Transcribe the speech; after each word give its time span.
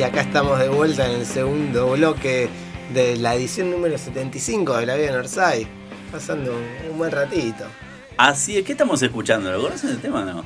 Y 0.00 0.02
acá 0.02 0.22
estamos 0.22 0.58
de 0.58 0.70
vuelta 0.70 1.06
en 1.06 1.20
el 1.20 1.26
segundo 1.26 1.90
bloque 1.90 2.48
de 2.94 3.18
la 3.18 3.34
edición 3.34 3.70
número 3.70 3.98
75 3.98 4.78
de 4.78 4.86
La 4.86 4.94
Vida 4.94 5.10
en 5.10 5.16
Orsay. 5.16 5.66
Pasando 6.10 6.56
un, 6.90 6.96
buen 6.96 7.10
ratito. 7.10 7.64
Así 8.16 8.56
es, 8.56 8.64
¿qué 8.64 8.72
estamos 8.72 9.02
escuchando? 9.02 9.52
¿Lo 9.52 9.60
conocen 9.60 9.90
el 9.90 10.00
tema 10.00 10.22
o 10.22 10.24
no? 10.24 10.44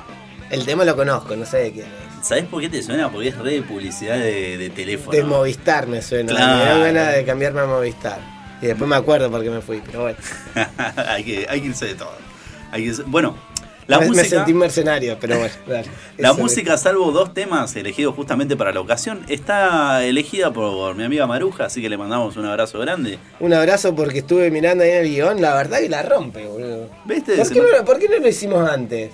El 0.49 0.65
tema 0.65 0.83
lo 0.83 0.93
conozco, 0.97 1.37
no 1.37 1.45
sé 1.45 1.59
de 1.59 1.71
quién 1.71 1.85
es. 1.85 2.27
¿Sabés 2.27 2.43
por 2.43 2.59
qué 2.59 2.67
te 2.67 2.83
suena? 2.83 3.09
Porque 3.09 3.29
es 3.29 3.37
re 3.37 3.53
de 3.53 3.61
publicidad 3.61 4.17
de, 4.17 4.57
de 4.57 4.69
teléfono. 4.71 5.15
De 5.15 5.23
Movistar 5.23 5.87
me 5.87 6.01
suena. 6.01 6.33
Claro. 6.33 6.57
Me 6.57 6.65
da 6.65 6.77
ganas 6.91 7.15
de 7.15 7.23
cambiarme 7.23 7.61
a 7.61 7.65
Movistar. 7.65 8.19
Y 8.61 8.65
después 8.65 8.89
me 8.89 8.97
acuerdo 8.97 9.31
por 9.31 9.41
qué 9.41 9.51
me 9.51 9.61
fui, 9.61 9.81
pero 9.85 10.01
bueno. 10.01 10.17
hay, 11.07 11.23
que, 11.23 11.47
hay 11.49 11.61
que 11.61 11.67
irse 11.67 11.85
de 11.85 11.95
todo. 11.95 12.11
Hay 12.71 12.83
que 12.83 12.91
irse- 12.91 13.05
Bueno, 13.07 13.37
la 13.87 13.99
me, 13.99 14.05
me 14.05 14.11
música... 14.17 14.29
sentí 14.37 14.53
mercenario, 14.53 15.17
pero 15.19 15.37
bueno. 15.37 15.53
dale. 15.67 15.87
La 16.17 16.33
música, 16.33 16.77
salvo 16.77 17.11
dos 17.11 17.33
temas 17.33 17.75
elegidos 17.75 18.15
justamente 18.15 18.55
para 18.57 18.71
la 18.71 18.79
ocasión, 18.81 19.23
está 19.27 20.03
elegida 20.03 20.51
por 20.51 20.95
mi 20.95 21.03
amiga 21.03 21.27
Maruja, 21.27 21.65
así 21.65 21.81
que 21.81 21.89
le 21.89 21.97
mandamos 21.97 22.35
un 22.37 22.45
abrazo 22.45 22.79
grande. 22.79 23.19
Un 23.39 23.53
abrazo 23.53 23.93
porque 23.95 24.19
estuve 24.19 24.49
mirando 24.51 24.83
ahí 24.83 24.91
en 24.91 24.97
el 24.97 25.09
guion, 25.09 25.41
la 25.41 25.53
verdad 25.55 25.79
que 25.79 25.89
la 25.89 26.01
rompe, 26.03 26.45
boludo. 26.47 26.89
¿Viste? 27.05 27.35
¿Por 27.37 27.49
qué, 27.51 27.61
me- 27.61 27.71
no, 27.79 27.85
por 27.85 27.99
qué 27.99 28.09
no 28.09 28.17
lo 28.19 28.27
hicimos 28.27 28.69
antes? 28.69 29.11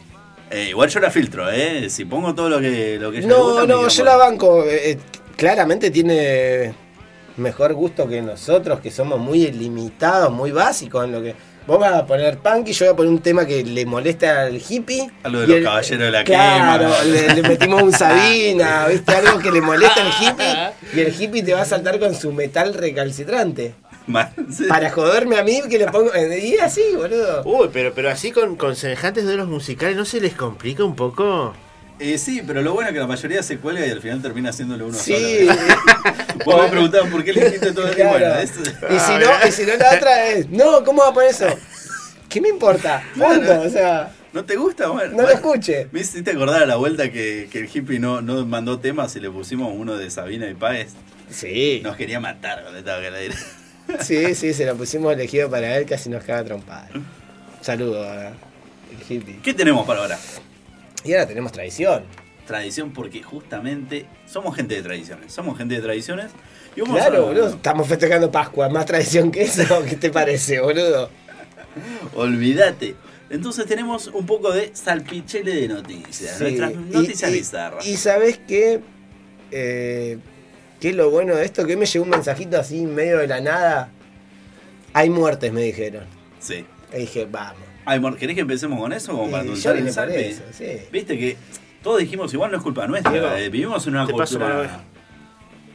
Eh, 0.50 0.68
igual 0.70 0.90
yo 0.90 1.00
la 1.00 1.10
filtro, 1.10 1.50
¿eh? 1.50 1.90
Si 1.90 2.04
pongo 2.06 2.36
todo 2.36 2.50
lo 2.50 2.60
que, 2.60 2.98
lo 3.00 3.12
que 3.12 3.22
No, 3.22 3.44
gusta, 3.44 3.62
me 3.62 3.68
no, 3.68 3.88
yo 3.88 4.04
la 4.04 4.18
banco. 4.18 4.64
eh, 4.66 4.92
eh, 4.92 4.98
claramente 5.38 5.90
tiene 5.92 6.74
mejor 7.38 7.74
gusto 7.74 8.06
que 8.08 8.22
nosotros, 8.22 8.82
que 8.82 8.92
somos 8.92 9.18
muy 9.20 9.50
limitados, 9.52 10.32
muy 10.32 10.52
básicos 10.52 11.06
en 11.06 11.12
lo 11.14 11.22
que. 11.22 11.36
Vos 11.68 11.80
vas 11.80 11.94
a 11.94 12.06
poner 12.06 12.38
punk 12.40 12.68
y 12.70 12.74
yo 12.74 12.86
voy 12.86 12.94
a 12.94 12.96
poner 12.98 13.12
un 13.12 13.20
tema 13.22 13.46
que 13.46 13.64
le 13.64 13.86
molesta 13.86 14.42
al 14.42 14.62
hippie. 14.68 15.10
Algo 15.24 15.42
de 15.42 15.48
los 15.48 15.58
el- 15.58 15.64
caballeros 15.64 16.00
de 16.06 16.12
la 16.12 16.24
claro, 16.24 16.90
quema. 16.90 17.04
Le, 17.04 17.36
le 17.36 17.42
metimos 17.48 17.82
un 17.84 17.92
Sabina, 17.98 18.88
¿viste? 18.88 19.14
Algo 19.16 19.40
que 19.40 19.52
le 19.52 19.62
molesta 19.62 20.02
al 20.02 20.10
hippie. 20.10 20.72
Y 20.94 21.00
el 21.00 21.14
hippie 21.22 21.44
te 21.44 21.54
va 21.54 21.62
a 21.62 21.66
saltar 21.66 22.00
con 22.00 22.14
su 22.16 22.34
metal 22.34 22.74
recalcitrante. 22.74 23.76
Sí. 24.52 24.66
Para 24.68 24.90
joderme 24.90 25.38
a 25.38 25.44
mí 25.44 25.62
que 25.70 25.78
le 25.78 25.86
pongo. 25.88 26.12
Y 26.16 26.58
así, 26.58 26.82
boludo. 26.98 27.44
Uy, 27.46 27.70
pero, 27.72 27.94
pero 27.94 28.10
así 28.10 28.32
con, 28.32 28.56
con 28.58 28.76
semejantes 28.76 29.24
duelos 29.24 29.48
musicales, 29.48 29.96
¿no 29.96 30.04
se 30.04 30.20
les 30.20 30.34
complica 30.34 30.84
un 30.84 30.96
poco? 30.96 31.54
Eh, 32.04 32.18
sí, 32.18 32.42
pero 32.46 32.62
lo 32.64 32.74
bueno 32.74 32.90
es 32.90 32.94
que 32.96 33.00
la 33.00 33.06
mayoría 33.08 33.44
se 33.44 33.58
cuelga 33.60 33.86
y 33.86 33.92
al 33.92 34.02
final 34.02 34.22
termina 34.22 34.50
haciéndolo 34.50 34.88
uno 34.88 34.98
Sí. 34.98 35.46
solo. 35.46 35.60
Vos 36.46 36.64
me 36.64 36.70
preguntaban 36.70 37.12
por 37.12 37.24
qué 37.24 37.32
le 37.34 37.46
dijiste 37.46 37.72
todo 37.74 37.88
el 37.88 37.96
bueno, 38.08 38.36
es- 38.36 38.52
Y 38.90 39.00
si 39.00 39.12
no, 39.20 39.48
y 39.48 39.52
si 39.52 39.62
no 39.66 39.76
la 39.76 39.96
otra 39.96 40.28
es, 40.30 40.50
no, 40.50 40.84
¿cómo 40.84 41.04
va 41.04 41.10
a 41.10 41.14
poner 41.14 41.30
eso? 41.30 41.46
¿Qué 42.28 42.42
me 42.42 42.50
importa? 42.50 43.04
Punto, 43.14 43.62
o 43.62 43.70
sea, 43.70 44.12
¿No 44.34 44.46
te 44.46 44.56
gusta? 44.56 44.88
Bueno, 44.88 45.12
no 45.18 45.24
lo 45.24 45.30
escuche. 45.30 45.90
Me 45.92 46.00
hiciste 46.00 46.32
acordar 46.32 46.64
a 46.64 46.66
la 46.66 46.78
vuelta 46.78 47.12
que, 47.12 47.50
que 47.52 47.60
el 47.60 47.70
hippie 47.72 48.00
no, 48.00 48.22
no 48.22 48.46
mandó 48.46 48.80
temas 48.80 49.14
y 49.18 49.20
le 49.20 49.30
pusimos 49.30 49.72
uno 49.76 49.98
de 49.98 50.10
Sabina 50.10 50.48
y 50.50 50.54
Páez. 50.54 50.94
Sí, 51.30 51.82
Nos 51.84 51.98
quería 51.98 52.20
matar 52.22 52.62
cuando 52.62 52.80
estaba 52.80 52.98
al 53.06 53.14
aire. 53.16 53.36
sí, 54.00 54.34
sí, 54.34 54.54
se 54.54 54.66
lo 54.66 54.76
pusimos 54.78 55.14
elegido 55.14 55.50
para 55.52 55.76
él, 55.78 55.86
casi 55.86 56.10
nos 56.10 56.24
caga 56.24 56.46
trompada. 56.46 56.88
Saludo 57.62 58.04
a 58.10 58.28
el 58.30 58.36
hippie. 59.08 59.40
¿Qué 59.44 59.54
tenemos 59.54 59.86
para 59.86 60.00
ahora? 60.02 60.18
Y 61.04 61.14
ahora 61.14 61.28
tenemos 61.28 61.52
tradición. 61.52 62.04
Tradición 62.46 62.92
porque 62.92 63.22
justamente 63.24 64.06
somos 64.26 64.56
gente 64.56 64.76
de 64.76 64.82
tradiciones. 64.82 65.32
Somos 65.34 65.58
gente 65.58 65.76
de 65.76 65.82
tradiciones. 65.82 66.32
Y 66.76 66.82
vamos 66.82 66.98
Claro, 66.98 67.18
a- 67.18 67.28
boludo, 67.28 67.50
estamos 67.50 67.88
festejando 67.88 68.32
Pascua, 68.32 68.70
más 68.70 68.86
tradición 68.86 69.32
que 69.32 69.44
eso, 69.44 69.84
¿qué 69.90 69.96
te 69.96 70.10
parece, 70.10 70.60
boludo? 70.60 71.10
Olvídate. 72.16 72.96
Entonces 73.30 73.66
tenemos 73.66 74.08
un 74.08 74.26
poco 74.26 74.52
de 74.52 74.72
salpichele 74.74 75.56
de 75.56 75.68
noticias. 75.70 76.38
Sí, 76.38 76.44
Nuestras 76.44 76.72
y- 76.72 76.76
noticias 76.76 77.32
y, 77.32 77.34
bizarras. 77.34 77.86
Y 77.88 77.98
sabes 77.98 78.40
qué, 78.48 78.82
Eh, 79.54 80.18
qué 80.80 80.90
es 80.90 80.96
lo 80.96 81.10
bueno 81.12 81.36
de 81.36 81.44
esto, 81.46 81.66
que 81.66 81.76
me 81.78 81.86
llegó 81.86 82.04
un 82.06 82.12
mensajito 82.12 82.58
así 82.60 82.80
en 82.80 82.96
medio 82.96 83.18
de 83.20 83.28
la 83.28 83.42
nada. 83.42 83.90
Hay 84.94 85.10
muertes, 85.10 85.52
me 85.54 85.62
dijeron. 85.62 86.06
Sí. 86.40 86.66
Y 86.94 86.98
dije, 87.00 87.26
vamos. 87.30 87.60
Ay, 87.86 88.00
¿querés 88.20 88.36
que 88.36 88.42
empecemos 88.42 88.80
con 88.80 88.94
eso? 88.94 89.12
Como 89.14 89.30
para 89.32 89.44
endulzar 89.44 89.76
el. 89.78 89.86
Viste 90.92 91.18
que 91.18 91.38
todos 91.84 92.00
dijimos, 92.00 92.34
igual 92.34 92.52
no 92.52 92.58
es 92.58 92.64
culpa 92.64 92.86
nuestra. 92.88 93.40
Eh, 93.40 93.50
vivimos 93.50 93.86
en 93.88 93.96
una 93.96 94.06
te 94.06 94.14
cultura. 94.14 94.84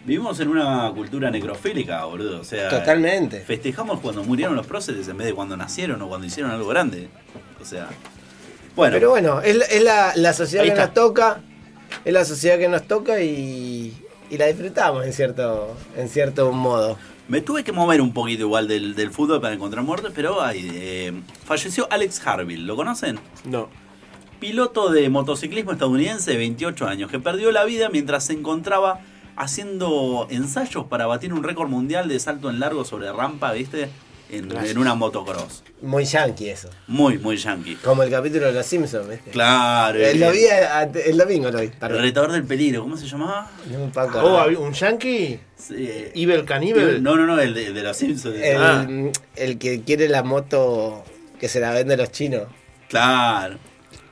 Vivimos 0.04 0.38
en 0.38 0.48
una 0.48 0.92
cultura 0.94 1.30
necrofílica, 1.32 2.04
boludo. 2.04 2.40
O 2.40 2.44
sea, 2.44 2.68
Totalmente. 2.68 3.40
festejamos 3.40 3.98
cuando 4.00 4.22
murieron 4.22 4.54
los 4.54 4.64
próceres 4.66 5.08
en 5.08 5.16
vez 5.16 5.26
de 5.26 5.34
cuando 5.34 5.56
nacieron 5.56 6.00
o 6.00 6.08
cuando 6.08 6.26
hicieron 6.28 6.52
algo 6.52 6.68
grande. 6.68 7.08
O 7.60 7.64
sea. 7.64 7.88
Bueno, 8.76 8.92
Pero 8.94 9.10
bueno, 9.10 9.40
es, 9.40 9.56
la- 9.56 9.64
es 9.64 9.82
la, 9.82 10.12
la 10.14 10.32
sociedad 10.32 10.62
Ahí 10.62 10.68
que 10.68 10.74
está. 10.74 10.84
nos 10.86 10.94
toca, 10.94 11.40
es 12.04 12.12
la 12.12 12.24
sociedad 12.24 12.58
que 12.58 12.68
nos 12.68 12.86
toca 12.86 13.20
y, 13.20 13.96
y 14.30 14.38
la 14.38 14.46
disfrutamos 14.46 15.04
en 15.04 15.12
cierto, 15.12 15.76
en 15.96 16.08
cierto 16.08 16.52
modo. 16.52 16.98
me 17.28 17.40
tuve 17.40 17.64
que 17.64 17.72
mover 17.72 18.00
un 18.00 18.12
poquito 18.12 18.42
igual 18.42 18.68
del, 18.68 18.94
del 18.94 19.10
fútbol 19.10 19.40
para 19.40 19.54
encontrar 19.54 19.84
muertes, 19.84 20.12
pero 20.14 20.42
ay, 20.42 20.70
eh, 20.74 21.12
falleció 21.44 21.86
Alex 21.90 22.26
Harville, 22.26 22.64
¿lo 22.64 22.76
conocen? 22.76 23.18
No. 23.44 23.68
Piloto 24.40 24.90
de 24.90 25.08
motociclismo 25.08 25.72
estadounidense 25.72 26.32
de 26.32 26.36
28 26.36 26.86
años 26.86 27.10
que 27.10 27.18
perdió 27.18 27.52
la 27.52 27.64
vida 27.64 27.88
mientras 27.88 28.24
se 28.24 28.34
encontraba 28.34 29.00
haciendo 29.36 30.26
ensayos 30.30 30.86
para 30.86 31.06
batir 31.06 31.32
un 31.32 31.42
récord 31.42 31.68
mundial 31.68 32.08
de 32.08 32.18
salto 32.18 32.50
en 32.50 32.58
largo 32.60 32.84
sobre 32.84 33.12
rampa, 33.12 33.52
¿viste? 33.52 33.90
En, 34.28 34.76
una 34.78 34.94
motocross. 34.94 35.62
Muy 35.82 36.04
yankee 36.04 36.48
eso. 36.50 36.68
Muy, 36.88 37.18
muy 37.18 37.36
yankee. 37.36 37.76
Como 37.76 38.02
el 38.02 38.10
capítulo 38.10 38.46
de 38.46 38.52
Los 38.52 38.66
Simpsons, 38.66 39.08
¿viste? 39.08 39.30
Claro. 39.30 39.98
El, 39.98 40.18
lo 40.18 40.32
vi 40.32 40.46
a- 40.46 40.82
el 40.82 41.16
domingo, 41.16 41.50
lo 41.50 41.58
vi. 41.60 41.66
el 41.66 41.72
perdón. 41.72 42.02
retador 42.02 42.32
del 42.32 42.44
peligro, 42.44 42.82
¿cómo 42.82 42.96
se 42.96 43.06
llamaba? 43.06 43.50
Me 43.70 43.76
puedo 43.88 44.06
Oh, 44.06 44.10
acordar. 44.10 44.40
¿había 44.46 44.58
¿un 44.58 44.72
yankee? 44.72 45.38
Sí, 45.56 45.74
eh, 45.78 46.12
¿Evil 46.14 46.44
Caníbal? 46.44 47.02
No, 47.02 47.14
no, 47.16 47.24
no, 47.26 47.38
el 47.40 47.54
de, 47.54 47.72
de 47.72 47.82
los 47.82 47.96
Simpsons. 47.96 48.36
el, 48.36 48.56
Ah. 48.56 48.86
el 49.36 49.58
que 49.58 49.82
quiere 49.82 50.08
la 50.08 50.22
moto 50.22 51.04
que 51.38 51.48
se 51.48 51.60
la 51.60 51.70
vende 51.72 51.96
los 51.96 52.10
chinos. 52.10 52.44
Claro. 52.88 53.58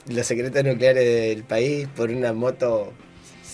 Los 0.09 0.27
secretos 0.27 0.63
nucleares 0.65 1.05
del 1.05 1.45
país 1.45 1.89
por 1.97 2.11
una 2.11 2.33
moto 2.33 2.93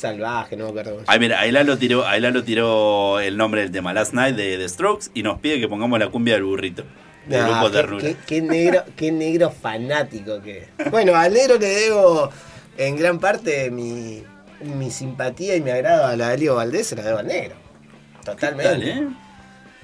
salvaje, 0.01 0.57
no 0.57 0.65
me 0.65 0.71
acuerdo. 0.71 1.03
Ay, 1.07 1.19
mira, 1.21 1.41
ahí 1.41 1.53
Lalo 1.53 1.79
tiró, 1.79 2.07
ahí 2.07 2.21
Lalo 2.21 2.43
tiró 2.45 3.21
el 3.21 3.37
nombre 3.37 3.61
del 3.63 3.71
tema, 3.71 3.93
Last 3.93 4.13
Night 4.15 4.35
de 4.37 4.57
The 4.59 4.69
Strokes, 4.69 5.11
y 5.15 5.23
nos 5.23 5.39
pide 5.41 5.61
que 5.61 5.69
pongamos 5.69 5.99
la 5.99 6.09
cumbia 6.09 6.35
del 6.35 6.45
burrito. 6.45 6.85
Del 7.27 7.43
No, 7.43 7.69
grupo 7.71 7.99
qué, 7.99 8.07
qué- 8.15 8.17
qué 8.27 8.41
negro, 8.43 8.83
qué 8.97 9.13
negro 9.13 9.51
fanático 9.51 10.41
que 10.43 10.69
es. 10.79 10.91
Bueno, 10.91 11.15
al 11.15 11.33
negro 11.33 11.59
le 11.59 11.67
debo 11.67 12.31
en 12.79 12.97
gran 12.97 13.19
parte 13.21 13.71
mi, 13.71 14.23
mi 14.63 14.91
simpatía 14.91 15.55
y 15.55 15.61
mi 15.61 15.71
agrado 15.71 16.07
a 16.07 16.17
la 16.17 16.31
de 16.31 16.35
Elio 16.37 16.55
Valdés, 16.57 16.87
se 16.89 16.97
la 16.97 17.03
debo 17.03 17.19
al 17.19 17.27
negro. 17.27 17.55
Totalmente. 18.25 18.71
Tal, 18.73 18.83
¿eh? 18.83 18.95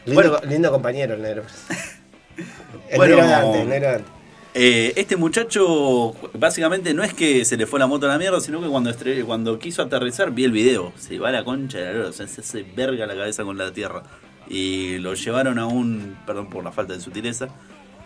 lindo, 0.06 0.14
Bueno. 0.14 0.38
lindo 0.48 0.70
compañero 0.72 1.14
el 1.14 1.22
negro. 1.22 1.42
El 2.88 2.96
Bueno. 2.98 3.16
negro 3.16 3.28
de 3.28 3.34
antes, 3.34 3.60
el 3.62 3.68
negro 3.68 3.88
de 3.88 3.94
antes. 3.96 4.12
Eh, 4.58 4.94
este 4.96 5.16
muchacho, 5.16 6.14
básicamente, 6.32 6.94
no 6.94 7.02
es 7.04 7.12
que 7.12 7.44
se 7.44 7.58
le 7.58 7.66
fue 7.66 7.78
la 7.78 7.86
moto 7.86 8.06
a 8.06 8.08
la 8.08 8.18
mierda, 8.18 8.40
sino 8.40 8.62
que 8.62 8.68
cuando, 8.68 8.90
estre- 8.90 9.22
cuando 9.24 9.58
quiso 9.58 9.82
aterrizar, 9.82 10.30
vi 10.30 10.44
el 10.44 10.52
video. 10.52 10.92
Se 10.98 11.18
va 11.18 11.28
a 11.28 11.32
la 11.32 11.44
concha 11.44 11.76
de 11.78 11.84
la 11.84 11.92
lora, 11.92 12.08
o 12.08 12.12
sea, 12.12 12.26
se 12.26 12.40
hace 12.40 12.64
verga 12.74 13.06
la 13.06 13.14
cabeza 13.14 13.44
con 13.44 13.58
la 13.58 13.70
tierra. 13.72 14.02
Y 14.48 14.96
lo 14.98 15.12
llevaron 15.14 15.58
a 15.58 15.66
un. 15.66 16.16
Perdón 16.26 16.48
por 16.48 16.64
la 16.64 16.72
falta 16.72 16.94
de 16.94 17.00
sutileza. 17.00 17.48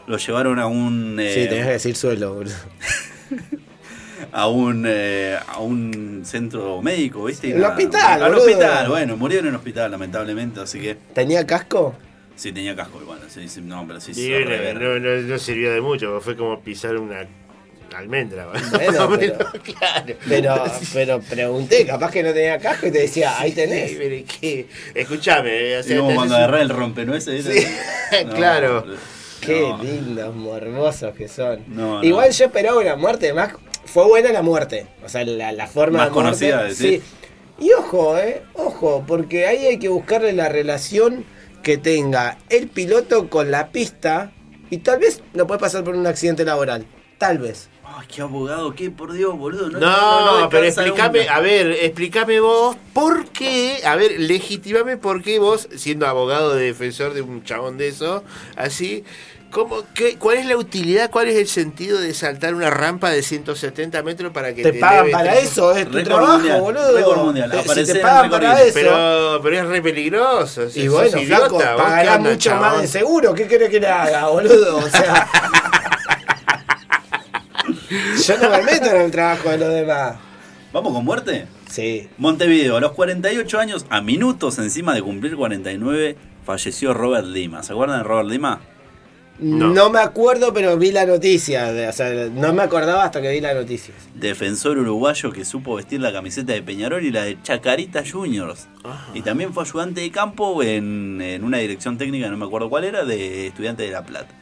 Lo 0.09 0.17
llevaron 0.17 0.59
a 0.59 0.67
un. 0.67 1.19
eh, 1.21 1.33
Sí, 1.35 1.49
tenías 1.49 1.67
que 1.67 1.73
decir 1.75 1.95
suelo, 1.97 2.35
boludo. 2.35 2.55
a 4.33 4.49
un 4.49 4.85
eh, 4.89 5.39
a 5.47 5.61
un 5.61 6.23
centro 6.25 6.83
médico, 6.83 7.25
¿viste? 7.25 7.53
El 7.55 7.65
hospital, 7.65 8.23
Al 8.23 8.35
hospital, 8.35 8.89
bueno, 8.89 9.17
murió 9.17 9.39
en 9.41 9.47
el 9.47 9.55
hospital, 9.55 9.91
lamentablemente, 9.91 10.61
así 10.61 10.81
que 10.81 10.97
¿Tenía 11.15 11.47
casco? 11.47 11.95
Sí 12.41 12.53
tenía 12.53 12.75
casco 12.75 13.01
igual, 13.03 13.21
sí, 13.29 13.49
sí, 13.49 13.61
no, 13.63 13.87
pero 13.87 14.01
sí, 14.01 14.15
Sí, 14.15 14.25
sí, 14.27 14.31
no, 14.31 14.73
no, 14.75 14.99
no- 14.99 15.21
no 15.23 15.39
sirvió 15.39 15.73
de 15.73 15.81
mucho, 15.81 16.21
fue 16.21 16.37
como 16.37 16.61
pisar 16.61 16.97
una 16.97 17.27
almendra. 17.95 18.47
Bueno, 18.47 19.17
pero- 19.19 19.37
claro. 19.63 20.15
Pero, 20.29 20.65
pero 20.95 21.21
pregunté, 21.21 21.85
capaz 21.87 22.11
que 22.11 22.23
no 22.23 22.33
tenía 22.33 22.59
casco 22.59 22.87
y 22.87 22.91
te 22.93 23.01
decía, 23.01 23.39
ahí 23.39 23.51
Sí, 23.51 23.57
tenés. 23.57 23.93
pero 23.99 24.15
es 24.15 24.25
que- 24.25 24.67
Escuchame, 24.95 25.77
o 25.77 25.81
Y 25.81 25.83
sea, 25.83 25.97
como 25.97 26.09
tenés 26.09 26.17
cuando 26.17 26.37
agarré 26.37 26.63
el 26.63 26.69
rompenueces. 26.71 27.45
Sí, 27.45 27.67
claro. 28.35 28.81
boludo. 28.83 28.97
Qué 29.41 29.61
No. 29.61 29.83
lindos, 29.83 30.35
morbosos 30.37 31.15
que 31.15 31.27
son. 31.27 31.65
No, 31.69 32.05
Igual 32.05 32.29
no. 32.29 32.33
yo 32.35 32.45
esperaba 32.45 32.79
una 32.79 32.97
muerte 32.97 33.33
más. 33.33 33.53
Fue 33.87 34.07
buena 34.07 34.31
la 34.33 34.43
muerte. 34.43 34.87
O 35.03 35.09
sea, 35.09 35.25
la, 35.25 35.51
la 35.53 35.67
forma 35.67 35.99
Más 35.99 36.09
de 36.09 36.13
muerte. 36.13 36.51
conocida. 36.51 36.71
Sí. 36.75 37.01
Y 37.59 37.73
ojo, 37.73 38.19
eh. 38.19 38.43
Ojo, 38.53 39.03
porque 39.07 39.47
ahí 39.47 39.65
hay 39.67 39.79
que 39.79 39.89
buscarle 39.89 40.33
la 40.35 40.49
relación 40.51 41.25
que 41.63 41.79
tenga 41.79 42.39
el 42.49 42.69
piloto 42.69 43.29
con 43.29 43.51
la 43.51 43.71
pista. 43.71 44.33
Y 44.71 44.79
tal 44.79 45.01
vez 45.01 45.23
no 45.35 45.47
puede 45.47 45.61
pasar 45.61 45.83
por 45.83 45.95
un 45.95 46.07
accidente 46.07 46.45
laboral. 46.45 46.87
Tal 47.19 47.39
vez. 47.39 47.69
Ay, 47.85 48.07
qué 48.09 48.23
abogado, 48.23 48.73
qué 48.75 48.91
por 48.91 49.13
Dios, 49.13 49.37
boludo. 49.37 49.69
No, 49.69 50.41
no 50.41 50.49
pero 50.49 50.65
explícame, 50.65 51.29
a 51.29 51.41
ver, 51.41 51.73
explícame 51.73 52.39
vos 52.39 52.77
por 52.93 53.29
qué, 53.31 53.81
a 53.85 53.97
ver, 53.97 54.21
legitimame 54.21 54.97
por 54.97 55.23
qué 55.23 55.41
vos, 55.41 55.69
siendo 55.75 56.07
abogado 56.07 56.55
de 56.55 56.67
defensor 56.67 57.15
de 57.15 57.23
un 57.23 57.43
chabón 57.43 57.79
de 57.79 57.89
eso, 57.89 58.23
así, 58.57 59.03
¿Cómo, 59.51 59.83
qué, 59.95 60.17
¿Cuál 60.17 60.39
es 60.39 60.47
la 60.47 60.57
utilidad, 60.57 61.11
cuál 61.11 61.27
es 61.29 61.37
el 61.37 61.49
sentido 61.49 61.99
de 61.99 62.15
saltar 62.15 62.55
una 62.55 62.71
rampa 62.71 63.11
de 63.11 63.21
170 63.23 64.01
metros 64.05 64.33
para 64.33 64.55
que 64.55 64.63
Te 64.63 64.73
te, 64.73 64.79
pagan 64.79 65.11
para 65.11 65.35
eso, 65.39 65.73
es 65.73 65.91
tu 65.91 66.03
trabajo, 66.05 66.35
mundial, 66.35 66.61
boludo. 66.61 66.97
récord 66.97 67.19
mundial, 67.25 67.51
Te- 67.51 67.57
si 67.59 67.65
aparecer 67.65 67.97
te 67.97 68.03
pagan 68.03 68.31
para 68.31 68.63
eso. 68.63 68.71
Pero, 68.75 69.41
pero 69.43 69.57
es 69.59 69.67
re 69.67 69.83
peligroso. 69.83 70.63
y 70.73 70.87
bueno, 70.87 71.19
idiota, 71.19 71.37
flaco, 71.49 71.55
¿vos 71.57 71.63
qué 71.65 71.69
pagará 71.77 72.17
onda, 72.17 72.31
mucho 72.31 72.55
más 72.57 72.81
de 72.81 72.87
seguro. 72.87 73.35
¿Qué 73.35 73.49
querés 73.49 73.71
que 73.71 73.81
le 73.81 73.89
haga, 73.89 74.29
boludo? 74.29 74.77
O 74.77 74.89
sea. 74.89 75.29
yo 78.25 78.39
no 78.39 78.51
me 78.51 78.63
meto 78.63 78.87
en 78.87 78.97
el 79.01 79.11
trabajo 79.11 79.49
de 79.51 79.59
los 79.59 79.69
demás. 79.75 80.17
¿Vamos 80.73 80.93
con 80.93 81.05
muerte? 81.05 81.47
Sí. 81.69 82.09
Montevideo, 82.19 82.77
a 82.77 82.81
los 82.81 82.93
48 82.93 83.59
años, 83.59 83.87
a 83.91 84.01
minutos 84.01 84.59
encima 84.59 84.95
de 84.95 85.03
cumplir 85.03 85.35
49, 85.37 86.17
falleció 86.47 86.95
Robert 86.95 87.27
Lima. 87.27 87.63
¿Se 87.65 87.73
acuerdan 87.73 87.99
de 87.99 88.05
Robert 88.05 88.29
Lima? 88.29 88.61
No. 89.41 89.69
No. 89.73 89.91
me 89.91 89.99
acuerdo, 90.01 90.53
pero 90.53 90.77
vi 90.77 90.93
la 90.93 91.07
noticia. 91.07 91.73
de- 91.73 91.89
O 91.89 91.93
sea, 91.93 92.11
no 92.31 92.53
me 92.53 92.63
acordaba 92.63 93.05
hasta 93.05 93.23
que 93.23 93.31
vi 93.33 93.41
la 93.41 93.55
noticia. 93.55 93.95
Defensor 94.15 94.79
uruguayo 94.79 95.33
que 95.33 95.45
supo 95.45 95.75
vestir 95.77 96.01
la 96.01 96.13
camiseta 96.13 96.53
de 96.53 96.63
Peñarol 96.63 97.05
y 97.05 97.11
la 97.11 97.25
de 97.25 97.41
Chacarita 97.43 98.03
Juniors. 98.11 98.69
Y 99.15 99.23
también 99.23 99.53
fue 99.55 99.65
ayudante 99.65 100.01
de 100.03 100.11
campo 100.11 100.63
en, 100.63 101.21
en 101.23 101.43
una 101.45 101.59
dirección 101.59 101.97
técnica, 101.99 102.29
no 102.29 102.37
me 102.37 102.45
acuerdo 102.47 102.69
cuál 102.69 102.85
era, 102.85 103.05
de 103.05 103.47
Estudiantes 103.47 103.87
de 103.87 103.93
La 103.93 104.05
Plata. 104.05 104.35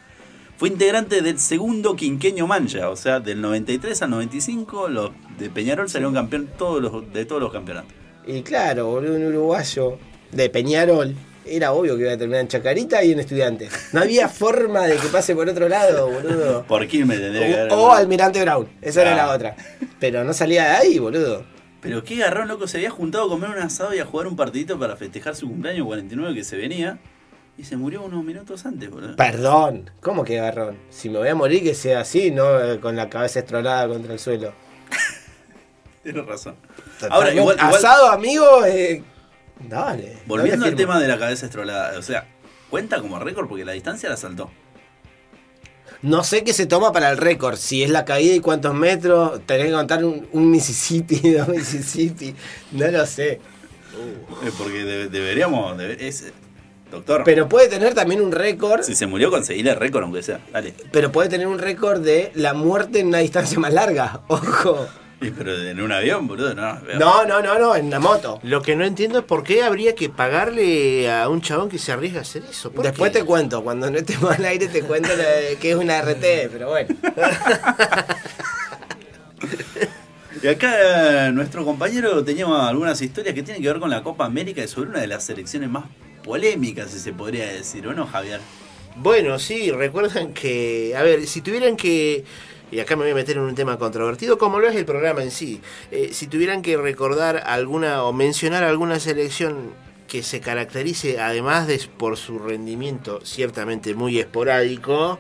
Fue 0.57 0.69
integrante 0.69 1.23
del 1.23 1.39
segundo 1.39 1.95
quinqueño 1.95 2.49
mancha, 2.49 2.91
o 2.91 2.97
sea, 2.97 3.21
del 3.21 3.41
93 3.41 4.03
al 4.03 4.11
95, 4.11 4.89
los 4.89 5.11
de 5.39 5.51
Peñarol 5.51 5.89
salieron 5.89 6.15
campeón 6.15 6.49
todos 6.59 6.83
los, 6.83 7.13
de 7.13 7.25
todos 7.25 7.41
los 7.41 7.53
campeonatos. 7.53 7.93
Y 8.27 8.43
claro, 8.43 8.87
boludo, 8.89 9.15
un 9.15 9.27
uruguayo 9.27 9.99
de 10.33 10.51
Peñarol. 10.51 11.15
Era 11.51 11.73
obvio 11.73 11.97
que 11.97 12.03
iba 12.03 12.13
a 12.13 12.17
terminar 12.19 12.41
en 12.43 12.49
Chacarita 12.49 13.03
y 13.03 13.13
en 13.13 13.21
Estudiantes. 13.21 13.73
No 13.93 14.01
había 14.01 14.29
forma 14.29 14.87
de 14.87 14.97
que 14.97 15.09
pase 15.09 15.35
por 15.35 15.49
otro 15.49 15.69
lado, 15.69 16.09
boludo. 16.11 16.65
Por 16.65 16.87
Quilmes 16.87 17.19
tendría 17.21 17.47
que 17.47 17.55
haber. 17.61 17.73
O, 17.73 17.93
Almirante 17.93 18.41
Brown. 18.43 18.69
Esa 18.83 19.03
era 19.03 19.13
Ah. 19.15 19.17
la 19.27 19.33
otra. 19.35 19.57
Pero 20.01 20.25
no 20.25 20.33
salía 20.33 20.65
de 20.65 20.71
ahí, 20.71 20.99
boludo. 20.99 21.45
Pero 21.81 22.03
qué 22.05 22.17
garrón, 22.17 22.49
loco, 22.49 22.67
se 22.67 22.77
había 22.79 22.91
juntado 22.91 23.27
a 23.27 23.29
comer 23.29 23.51
un 23.51 23.59
asado 23.59 23.95
y 23.95 23.99
a 24.01 24.05
jugar 24.05 24.27
un 24.27 24.35
partidito 24.37 24.79
para 24.79 24.97
festejar 24.97 25.37
su 25.37 25.47
cumpleaños 25.49 25.87
49 25.87 26.35
que 26.35 26.45
se 26.45 26.57
venía. 26.57 26.99
Y 27.57 27.65
se 27.65 27.77
murió 27.77 28.03
unos 28.03 28.25
minutos 28.25 28.65
antes, 28.67 28.89
boludo. 28.89 29.17
Perdón. 29.17 29.91
¿Cómo 30.01 30.23
que 30.25 30.37
garrón? 30.37 30.77
Si 30.91 31.09
me 31.09 31.19
voy 31.19 31.29
a 31.29 31.35
morir, 31.35 31.63
que 31.65 31.75
sea 31.75 32.01
así, 32.01 32.31
no 32.31 32.61
eh, 32.61 32.79
con 32.79 32.95
la 32.95 33.09
cabeza 33.09 33.41
estrolada 33.41 33.89
contra 33.89 34.13
el 34.13 34.19
suelo. 34.21 34.53
Tienes 36.03 36.25
razón. 36.25 36.55
Ahora, 37.11 37.33
igual- 37.35 37.57
Asado, 37.59 38.11
amigo, 38.11 38.65
eh, 38.65 39.03
dale. 39.61 40.19
volviendo 40.27 40.67
al 40.67 40.75
tema 40.77 41.01
de 41.01 41.09
la 41.09 41.19
cabeza 41.19 41.47
estrolada, 41.47 41.99
o 41.99 42.03
sea, 42.03 42.27
cuenta 42.71 43.01
como 43.01 43.19
récord 43.19 43.49
porque 43.49 43.65
la 43.65 43.73
distancia 43.73 44.09
la 44.09 44.17
saltó. 44.17 44.51
No 46.03 46.23
sé 46.23 46.45
qué 46.45 46.53
se 46.53 46.67
toma 46.67 46.93
para 46.93 47.11
el 47.11 47.17
récord. 47.17 47.57
Si 47.57 47.83
es 47.83 47.91
la 47.91 48.05
caída 48.05 48.35
y 48.35 48.41
cuántos 48.41 48.73
metros. 48.73 49.41
Tenés 49.47 49.67
que 49.67 49.73
contar 49.73 50.05
un, 50.05 50.29
un 50.33 50.49
Mississippi, 50.51 51.33
dos 51.33 51.49
Mississippi. 51.49 52.35
No 52.73 52.89
lo 52.89 53.05
sé. 53.05 53.33
Eh, 53.33 54.51
Porque 54.57 54.85
de- 54.85 55.09
deberíamos. 55.09 55.81
es, 55.83 56.33
doctor, 56.93 57.23
Pero 57.25 57.49
puede 57.49 57.67
tener 57.67 57.95
también 57.95 58.21
un 58.21 58.31
récord. 58.31 58.83
si 58.83 58.95
se 58.95 59.09
murió, 59.09 59.29
conseguirle 59.31 59.73
el 59.73 59.77
récord, 59.77 60.05
aunque 60.05 60.23
sea. 60.23 60.39
Dale. 60.53 60.73
Pero 60.93 61.11
puede 61.11 61.29
tener 61.31 61.49
un 61.49 61.59
récord 61.59 62.01
de 62.01 62.31
la 62.37 62.55
muerte 62.55 63.01
en 63.01 63.09
una 63.09 63.19
distancia 63.19 63.59
más 63.59 63.73
larga. 63.75 64.21
Ojo. 64.29 64.87
Y, 65.21 65.31
pero 65.31 65.53
en 65.61 65.81
un 65.81 65.91
avión, 65.91 66.29
boludo, 66.29 66.55
no. 66.55 66.79
No, 66.97 67.25
no, 67.27 67.43
no, 67.43 67.59
no, 67.59 67.75
en 67.75 67.91
la 67.91 67.99
moto. 67.99 68.39
Lo 68.45 68.63
que 68.63 68.77
no 68.77 68.85
entiendo 68.85 69.19
es 69.19 69.25
por 69.25 69.43
qué 69.43 69.65
habría 69.65 69.95
que 69.97 70.09
pagarle 70.09 71.11
a 71.11 71.29
un 71.29 71.41
chabón 71.41 71.69
que 71.69 71.79
se 71.79 71.91
arriesga 71.91 72.21
a 72.21 72.23
hacer 72.23 72.45
eso. 72.49 72.71
¿Por 72.71 72.85
Después 72.85 73.11
qué? 73.11 73.19
te 73.21 73.25
cuento, 73.25 73.65
cuando 73.65 73.91
no 73.91 73.99
estemos 73.99 74.31
al 74.39 74.45
aire 74.45 74.69
te 74.69 74.83
cuento 74.83 75.09
lo 75.09 75.17
de- 75.17 75.57
que 75.61 75.71
es 75.71 75.77
una 75.77 75.99
RT, 75.99 76.49
pero 76.53 76.69
bueno. 76.69 76.95
Y 80.41 80.47
acá 80.47 81.27
eh, 81.27 81.33
nuestro 81.33 81.65
compañero 81.65 82.23
tenía 82.23 82.47
algunas 82.69 83.01
historias 83.03 83.35
que 83.35 83.43
tienen 83.43 83.61
que 83.61 83.69
ver 83.69 83.81
con 83.81 83.91
la 83.91 84.05
Copa 84.05 84.25
América 84.25 84.63
y 84.63 84.69
sobre 84.69 84.91
una 84.91 85.01
de 85.01 85.09
las 85.09 85.25
selecciones 85.25 85.69
más 85.69 85.87
polémicas, 86.23 86.91
si 86.93 87.01
se 87.01 87.13
podría 87.13 87.47
decir, 87.47 87.87
¿o 87.89 87.93
no, 87.93 88.07
Javier? 88.07 88.41
Bueno, 88.95 89.39
sí, 89.41 89.73
recuerdan 89.73 90.33
que, 90.35 90.95
a 90.97 91.03
ver, 91.03 91.27
si 91.27 91.41
tuvieran 91.41 91.77
que, 91.77 92.25
y 92.71 92.81
acá 92.81 92.97
me 92.97 93.03
voy 93.03 93.13
a 93.13 93.15
meter 93.15 93.37
en 93.37 93.43
un 93.43 93.55
tema 93.55 93.79
controvertido, 93.79 94.39
como 94.39 94.59
lo 94.61 94.69
es 94.69 94.77
el 94.77 94.85
programa 94.85 95.23
en 95.23 95.31
sí, 95.31 95.61
eh, 95.91 96.11
si 96.13 96.27
tuvieran 96.27 96.63
que 96.63 96.77
recordar 96.77 97.43
alguna 97.47 98.05
o 98.05 98.13
mencionar 98.13 98.65
alguna 98.65 98.99
selección 99.01 99.73
que 100.07 100.23
se 100.23 100.41
caracterice, 100.41 101.21
además 101.21 101.67
de 101.67 101.81
por 101.99 102.17
su 102.17 102.39
rendimiento 102.39 103.21
ciertamente 103.25 103.95
muy 103.95 104.19
esporádico, 104.19 105.19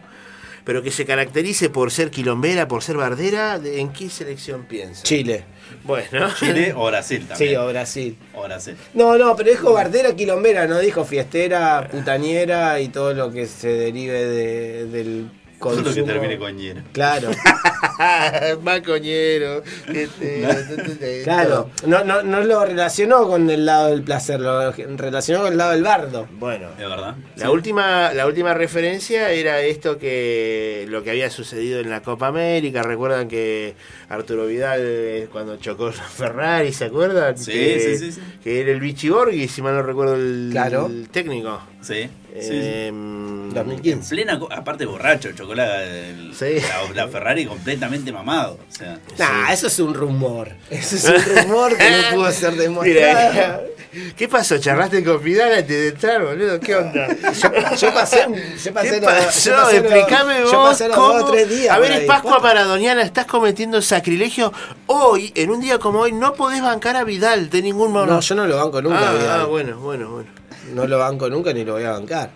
pero 0.64 0.82
que 0.82 0.90
se 0.90 1.06
caracterice 1.06 1.70
por 1.70 1.90
ser 1.90 2.10
quilombera, 2.10 2.68
por 2.68 2.82
ser 2.82 2.96
bardera, 2.96 3.58
¿de- 3.58 3.80
¿en 3.80 3.90
qué 3.92 4.10
selección 4.10 4.64
piensa? 4.64 5.02
Chile. 5.02 5.44
Bueno, 5.84 6.28
Chile 6.38 6.72
o 6.76 6.86
Brasil 6.86 7.26
también. 7.26 7.50
Sí, 7.50 7.56
o 7.56 7.66
Brasil. 7.68 8.16
O 8.34 8.42
Brasil. 8.44 8.76
No, 8.94 9.16
no, 9.18 9.34
pero 9.36 9.50
dijo 9.50 9.72
bardera 9.72 10.14
quilombera, 10.14 10.66
no 10.66 10.78
dijo 10.78 11.04
fiestera, 11.04 11.88
putaniera 11.90 12.80
y 12.80 12.88
todo 12.88 13.12
lo 13.14 13.30
que 13.30 13.46
se 13.46 13.68
derive 13.68 14.24
de, 14.26 14.86
del 14.86 15.30
Todo 15.58 15.80
lo 15.82 15.92
que 15.94 16.02
termine 16.02 16.38
con 16.38 16.56
hielo. 16.56 16.82
Claro, 16.92 17.30
más 18.62 18.80
coñero. 18.82 19.62
este, 19.92 21.22
claro. 21.24 21.70
No, 21.86 22.04
no, 22.04 22.22
no 22.22 22.40
lo 22.42 22.64
relacionó 22.64 23.26
con 23.28 23.48
el 23.50 23.66
lado 23.66 23.88
del 23.90 24.02
placer, 24.02 24.40
lo 24.40 24.70
relacionó 24.72 25.42
con 25.42 25.52
el 25.52 25.58
lado 25.58 25.72
del 25.72 25.82
bardo. 25.82 26.26
Bueno, 26.38 26.68
¿Es 26.78 26.88
verdad? 26.88 27.16
La 27.36 27.46
Sí. 27.46 27.50
última, 27.52 28.12
la 28.14 28.26
última 28.26 28.54
referencia 28.54 29.30
era 29.30 29.60
esto 29.62 29.98
que 29.98 30.86
lo 30.88 31.02
que 31.02 31.10
había 31.10 31.30
sucedido 31.30 31.80
en 31.80 31.90
la 31.90 32.02
Copa 32.02 32.28
América. 32.28 32.82
Recuerdan 32.82 33.28
que 33.28 33.74
Arturo 34.08 34.46
Vidal 34.46 34.80
eh, 34.82 35.28
cuando 35.32 35.56
chocó 35.56 35.90
Ferrari, 36.16 36.72
¿se 36.72 36.84
acuerdan? 36.86 37.36
Sí, 37.36 37.52
que, 37.52 37.80
sí, 37.80 37.98
sí, 37.98 38.12
sí. 38.12 38.20
que 38.42 38.60
era 38.60 38.70
el 38.72 38.80
Vichy 38.80 39.08
Borghi, 39.10 39.48
si 39.48 39.62
mal 39.62 39.74
no 39.74 39.82
recuerdo 39.82 40.14
el, 40.14 40.48
Claro. 40.52 40.86
el 40.86 41.08
técnico. 41.08 41.60
Sí. 41.80 42.08
Sí, 42.34 42.42
sí. 42.42 42.60
Em, 42.62 43.50
2015. 43.52 44.14
Plena, 44.14 44.40
aparte 44.50 44.84
borracho, 44.86 45.32
chocó 45.32 45.54
la, 45.54 45.82
el- 45.82 46.34
Sí. 46.34 46.56
la, 46.94 47.04
la 47.04 47.08
Ferrari 47.08 47.46
completamente 47.46 48.12
mamado. 48.12 48.58
O 48.68 48.72
sea, 48.74 48.98
Nah, 49.18 49.50
eso 49.52 49.66
es 49.68 49.78
un 49.78 49.94
rumor. 49.94 50.50
Eso 50.70 50.96
es 50.96 51.04
un 51.04 51.36
rumor 51.36 51.76
que 51.76 51.90
no 51.90 52.16
pudo 52.16 52.30
ser 52.32 52.52
demostrado. 52.56 53.32
Mira, 53.32 53.60
¿Qué 54.16 54.28
pasó? 54.28 54.58
¿Charlaste 54.58 55.02
con 55.02 55.22
Vidal 55.24 55.50
antes 55.50 55.68
de 55.68 55.88
entrar, 55.88 56.22
boludo? 56.22 56.60
¿Qué 56.60 56.76
onda? 56.76 57.08
Yo 57.74 57.94
pasé, 57.94 58.26
yo 58.62 58.72
pasé 58.74 58.90
¿Qué 58.90 59.00
los- 59.00 59.10
pasó? 59.12 59.50
yo 59.50 59.56
pasé 59.56 59.80
los- 59.80 59.92
Explícame 59.92 60.38
yo 60.40 60.58
vos 60.58 60.68
pasé 60.70 60.88
los 60.88 60.96
cómo... 60.96 61.18
dos 61.20 61.32
tres 61.32 61.48
días. 61.48 61.74
a 61.74 61.78
ver, 61.78 61.92
es 61.92 61.98
ahí. 62.00 62.06
Pascua 62.06 62.38
Maradoniana, 62.38 63.00
estás 63.02 63.24
cometiendo 63.24 63.80
sacrilegio. 63.80 64.52
Hoy, 64.86 65.32
en 65.34 65.50
un 65.50 65.60
día 65.60 65.78
como 65.78 66.00
hoy, 66.00 66.12
no 66.12 66.34
podés 66.34 66.60
bancar 66.60 66.96
a 66.96 67.04
Vidal 67.04 67.48
de 67.48 67.62
ningún 67.62 67.90
modo. 67.92 68.06
No, 68.06 68.20
yo 68.20 68.34
no 68.34 68.46
lo 68.46 68.58
banco 68.58 68.82
nunca. 68.82 69.08
ah, 69.08 69.12
Vidal. 69.14 69.40
ah, 69.40 69.44
bueno, 69.46 69.78
bueno, 69.78 70.10
bueno. 70.10 70.28
No 70.72 70.86
lo 70.86 70.98
banco 70.98 71.28
nunca 71.28 71.52
ni 71.52 71.64
lo 71.64 71.74
voy 71.74 71.84
a 71.84 71.92
bancar. 71.92 72.30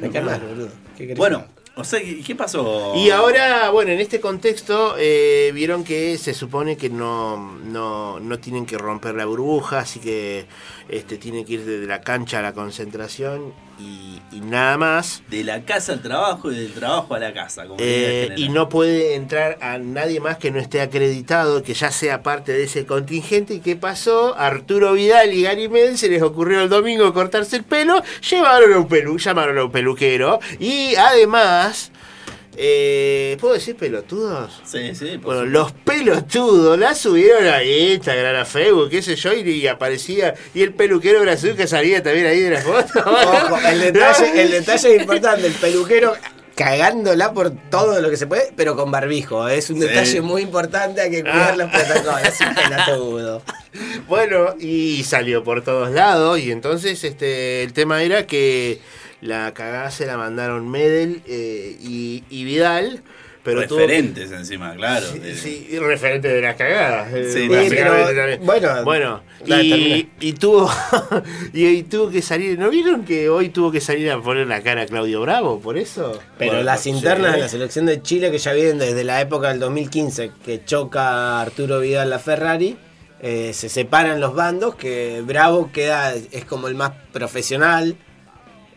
Me 0.00 0.10
cae 0.10 0.22
mal, 0.22 0.40
boludo. 0.40 0.70
¿Qué 0.96 1.04
querés 1.04 1.18
bueno, 1.18 1.44
o 1.76 1.84
sea, 1.84 2.00
¿qué 2.00 2.22
qué 2.22 2.34
pasó? 2.34 2.94
Y 2.96 3.10
ahora, 3.10 3.70
bueno, 3.70 3.92
en 3.92 4.00
este 4.00 4.20
contexto, 4.20 4.96
eh, 4.98 5.52
vieron 5.54 5.84
que 5.84 6.18
se 6.18 6.34
supone 6.34 6.76
que 6.76 6.90
no, 6.90 7.56
no, 7.64 8.18
no 8.18 8.38
tienen 8.38 8.66
que 8.66 8.76
romper 8.76 9.14
la 9.14 9.26
burbuja, 9.26 9.80
así 9.80 10.00
que 10.00 10.46
este, 10.88 11.18
tienen 11.18 11.44
que 11.44 11.54
ir 11.54 11.64
desde 11.64 11.86
la 11.86 12.00
cancha 12.00 12.40
a 12.40 12.42
la 12.42 12.52
concentración 12.52 13.52
y, 13.78 14.20
y 14.32 14.40
nada 14.40 14.76
más. 14.76 15.22
De 15.28 15.44
la 15.44 15.62
casa 15.62 15.92
al 15.92 16.02
trabajo 16.02 16.50
y 16.50 16.56
del 16.56 16.72
trabajo 16.72 17.14
a 17.14 17.18
la 17.18 17.32
casa. 17.32 17.66
Como 17.66 17.76
Eh, 17.78 18.34
y 18.36 18.48
no 18.48 18.68
puede 18.68 19.14
entrar 19.14 19.58
a 19.60 19.78
nadie 19.78 20.20
más 20.20 20.38
que 20.38 20.50
no 20.50 20.58
esté 20.58 20.80
acreditado, 20.80 21.62
que 21.62 21.74
ya 21.74 21.90
sea 21.90 22.22
parte 22.22 22.52
de 22.52 22.64
ese 22.64 22.86
contingente. 22.86 23.54
¿Y 23.54 23.60
qué 23.60 23.76
pasó? 23.76 24.36
Arturo 24.36 24.92
Vidal 24.92 25.32
y 25.32 25.42
Gary 25.42 25.68
Medel 25.68 25.98
se 25.98 26.08
les 26.08 26.22
ocurrió 26.22 26.62
el 26.62 26.68
domingo 26.68 27.12
cortarse 27.14 27.56
el 27.56 27.64
pelo, 27.64 28.02
llevaron 28.28 28.72
a 28.72 28.78
un 28.78 28.88
pelu, 28.88 29.18
llamaron 29.18 29.58
a 29.58 29.64
un 29.64 29.72
peluquero 29.72 30.40
y 30.58 30.94
además, 30.96 31.90
eh, 32.60 33.36
¿puedo 33.40 33.54
decir 33.54 33.76
pelotudos? 33.76 34.60
Sí, 34.64 34.92
sí. 34.94 35.16
Bueno, 35.18 35.44
los 35.44 35.70
pelotudos 35.72 36.76
la 36.78 36.94
subieron 36.94 37.46
a 37.46 37.62
Instagram, 37.62 38.34
a 38.36 38.44
Facebook, 38.44 38.90
qué 38.90 39.00
sé 39.00 39.14
yo, 39.14 39.32
y, 39.32 39.48
y 39.48 39.66
aparecía, 39.68 40.34
y 40.54 40.62
el 40.62 40.74
peluquero 40.74 41.20
brasil 41.20 41.54
que 41.56 41.66
salía 41.68 42.02
también 42.02 42.26
ahí 42.26 42.40
de 42.40 42.50
la 42.50 42.60
foto. 42.60 42.98
Ojo, 43.06 43.58
el 43.68 43.80
detalle, 43.80 44.42
el 44.42 44.50
detalle 44.50 44.94
es 44.96 45.00
importante, 45.00 45.46
el 45.46 45.52
peluquero 45.54 46.14
cagándola 46.56 47.32
por 47.32 47.50
todo 47.70 48.00
lo 48.00 48.10
que 48.10 48.16
se 48.16 48.26
puede, 48.26 48.52
pero 48.56 48.74
con 48.74 48.90
barbijo. 48.90 49.46
Es 49.48 49.70
un 49.70 49.80
Sí. 49.80 49.86
detalle 49.86 50.20
muy 50.20 50.42
importante, 50.42 51.00
hay 51.00 51.10
que 51.12 51.20
cuidar 51.22 51.56
los 51.56 51.70
protocolos. 51.70 52.22
Es 52.24 52.40
un 52.40 52.54
pelotudo. 52.56 53.42
Bueno, 54.08 54.56
y 54.58 55.04
salió 55.04 55.44
por 55.44 55.62
todos 55.62 55.92
lados, 55.92 56.40
y 56.40 56.50
entonces 56.50 57.04
este 57.04 57.62
el 57.62 57.72
tema 57.72 58.02
era 58.02 58.26
que 58.26 58.80
la 59.20 59.52
cagada 59.54 59.90
se 59.90 60.06
la 60.06 60.16
mandaron 60.16 60.68
Medel 60.70 61.22
eh, 61.26 61.76
y, 61.80 62.24
y 62.30 62.44
Vidal, 62.44 63.02
pero 63.44 63.60
que- 63.62 63.66
Referentes 63.68 64.30
encima, 64.30 64.74
claro. 64.74 65.06
Sí, 65.10 65.18
de- 65.20 65.34
sí, 65.34 65.68
y 65.70 65.78
referente 65.78 66.28
de 66.28 66.40
las 66.42 66.56
cagadas. 66.56 67.12
eh, 67.14 67.30
Sí, 67.32 67.46
pero, 67.48 68.06
también. 68.14 68.40
bueno, 68.44 68.82
bueno 68.84 69.22
y, 69.46 70.32
tuvo 70.34 70.68
y, 71.54 71.66
y 71.66 71.82
tuvo 71.84 72.10
que 72.10 72.20
salir. 72.20 72.58
¿No 72.58 72.68
vieron 72.68 73.04
que 73.04 73.28
hoy 73.28 73.48
tuvo 73.48 73.70
que 73.72 73.80
salir 73.80 74.10
a 74.10 74.20
poner 74.20 74.46
la 74.48 74.60
cara 74.62 74.82
a 74.82 74.86
Claudio 74.86 75.20
Bravo 75.22 75.60
por 75.60 75.78
eso? 75.78 76.18
Pero 76.36 76.52
Bueno, 76.52 76.64
las 76.64 76.82
sí. 76.82 76.90
internas 76.90 77.32
de 77.34 77.38
la 77.40 77.48
selección 77.48 77.86
de 77.86 78.02
Chile 78.02 78.30
que 78.30 78.38
ya 78.38 78.52
vienen 78.52 78.78
desde 78.78 79.02
la 79.04 79.20
época 79.20 79.48
del 79.48 79.60
2015, 79.60 80.32
que 80.44 80.64
choca 80.64 81.40
Arturo 81.40 81.80
Vidal 81.80 82.10
la 82.10 82.18
Ferrari, 82.18 82.76
eh, 83.20 83.52
se 83.54 83.68
separan 83.68 84.20
los 84.20 84.34
bandos, 84.34 84.74
que 84.74 85.22
Bravo 85.24 85.70
queda, 85.72 86.14
es 86.14 86.44
como 86.44 86.68
el 86.68 86.74
más 86.74 86.92
profesional 87.12 87.96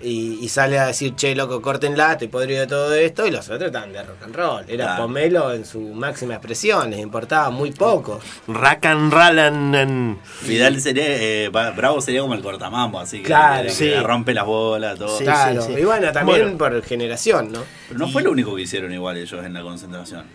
y, 0.03 0.39
y 0.41 0.49
sale 0.49 0.79
a 0.79 0.87
decir, 0.87 1.15
che, 1.15 1.35
loco, 1.35 1.61
córtenla, 1.61 2.13
estoy 2.13 2.27
podrido 2.27 2.61
de 2.61 2.67
todo 2.67 2.93
esto, 2.93 3.25
y 3.27 3.31
los 3.31 3.47
otros 3.49 3.67
estaban 3.67 3.91
de 3.93 4.03
rock 4.03 4.23
and 4.23 4.35
roll. 4.35 4.63
Era 4.67 4.85
Claro. 4.85 5.03
Pomelo 5.03 5.53
en 5.53 5.65
su 5.65 5.79
máxima 5.79 6.33
expresión, 6.35 6.89
les 6.89 6.99
importaba 6.99 7.49
muy 7.49 7.71
poco. 7.71 8.19
Rack 8.47 8.85
and 8.85 9.13
Rallan 9.13 10.19
Vidal 10.47 10.79
sería, 10.81 11.03
eh, 11.07 11.49
Bravo 11.49 12.01
sería 12.01 12.21
como 12.21 12.33
el 12.33 12.41
cortamambo, 12.41 12.99
así 12.99 13.19
que, 13.19 13.23
Claro. 13.25 13.63
que 13.63 13.69
Sí. 13.69 13.85
le 13.85 14.01
rompe 14.01 14.33
las 14.33 14.45
bolas, 14.45 14.97
todo. 14.97 15.17
Sí, 15.17 15.23
claro, 15.23 15.61
sí. 15.61 15.73
y 15.79 15.83
bueno, 15.83 16.11
también 16.11 16.41
Bueno. 16.41 16.57
por 16.57 16.81
generación, 16.83 17.51
¿no? 17.51 17.61
Pero 17.87 17.99
no 17.99 18.07
fue 18.09 18.23
lo 18.23 18.31
único 18.31 18.55
que 18.55 18.61
hicieron 18.63 18.93
igual 18.93 19.17
ellos 19.17 19.43
en 19.45 19.53
la 19.53 19.61
concentración. 19.61 20.25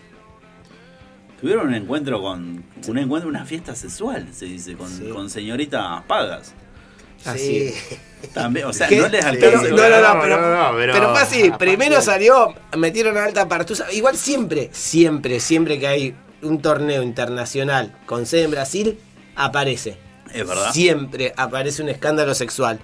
Tuvieron 1.39 1.67
un 1.67 1.75
encuentro 1.75 2.19
con. 2.19 2.63
Un 2.87 2.97
encuentro, 2.97 3.29
una 3.29 3.45
fiesta 3.45 3.75
sexual, 3.75 4.27
se 4.31 4.45
dice, 4.45 4.73
con, 4.75 4.89
Sí. 4.89 5.07
con 5.09 5.29
señoritas 5.29 6.01
pagas. 6.07 6.55
Así. 7.25 7.73
También, 8.33 8.65
o 8.67 8.73
sea, 8.73 8.87
¿Qué? 8.87 8.97
no 8.97 9.07
les 9.07 9.23
Pero, 9.25 9.59
alcanza. 9.59 9.69
no, 9.69 9.77
no, 9.77 9.89
no, 10.01 10.13
No, 10.15 10.21
pero, 10.21 10.41
no, 10.41 10.71
no, 10.71 10.77
pero- 10.77 10.93
pero 10.93 11.09
fue 11.11 11.21
así. 11.21 11.51
Primero 11.57 12.01
salió, 12.01 12.53
metieron 12.77 13.17
a 13.17 13.23
alta 13.25 13.47
partusa. 13.47 13.91
Igual 13.91 14.17
siempre, 14.17 14.69
siempre, 14.73 15.39
siempre 15.39 15.79
que 15.79 15.87
hay 15.87 16.15
un 16.41 16.61
torneo 16.61 17.03
internacional 17.03 17.95
con 18.05 18.25
sede 18.25 18.43
en 18.43 18.51
Brasil, 18.51 18.99
aparece. 19.35 19.97
Es 20.33 20.45
verdad. 20.47 20.71
Siempre 20.73 21.33
aparece 21.37 21.81
un 21.83 21.89
escándalo 21.89 22.33
sexual. 22.33 22.79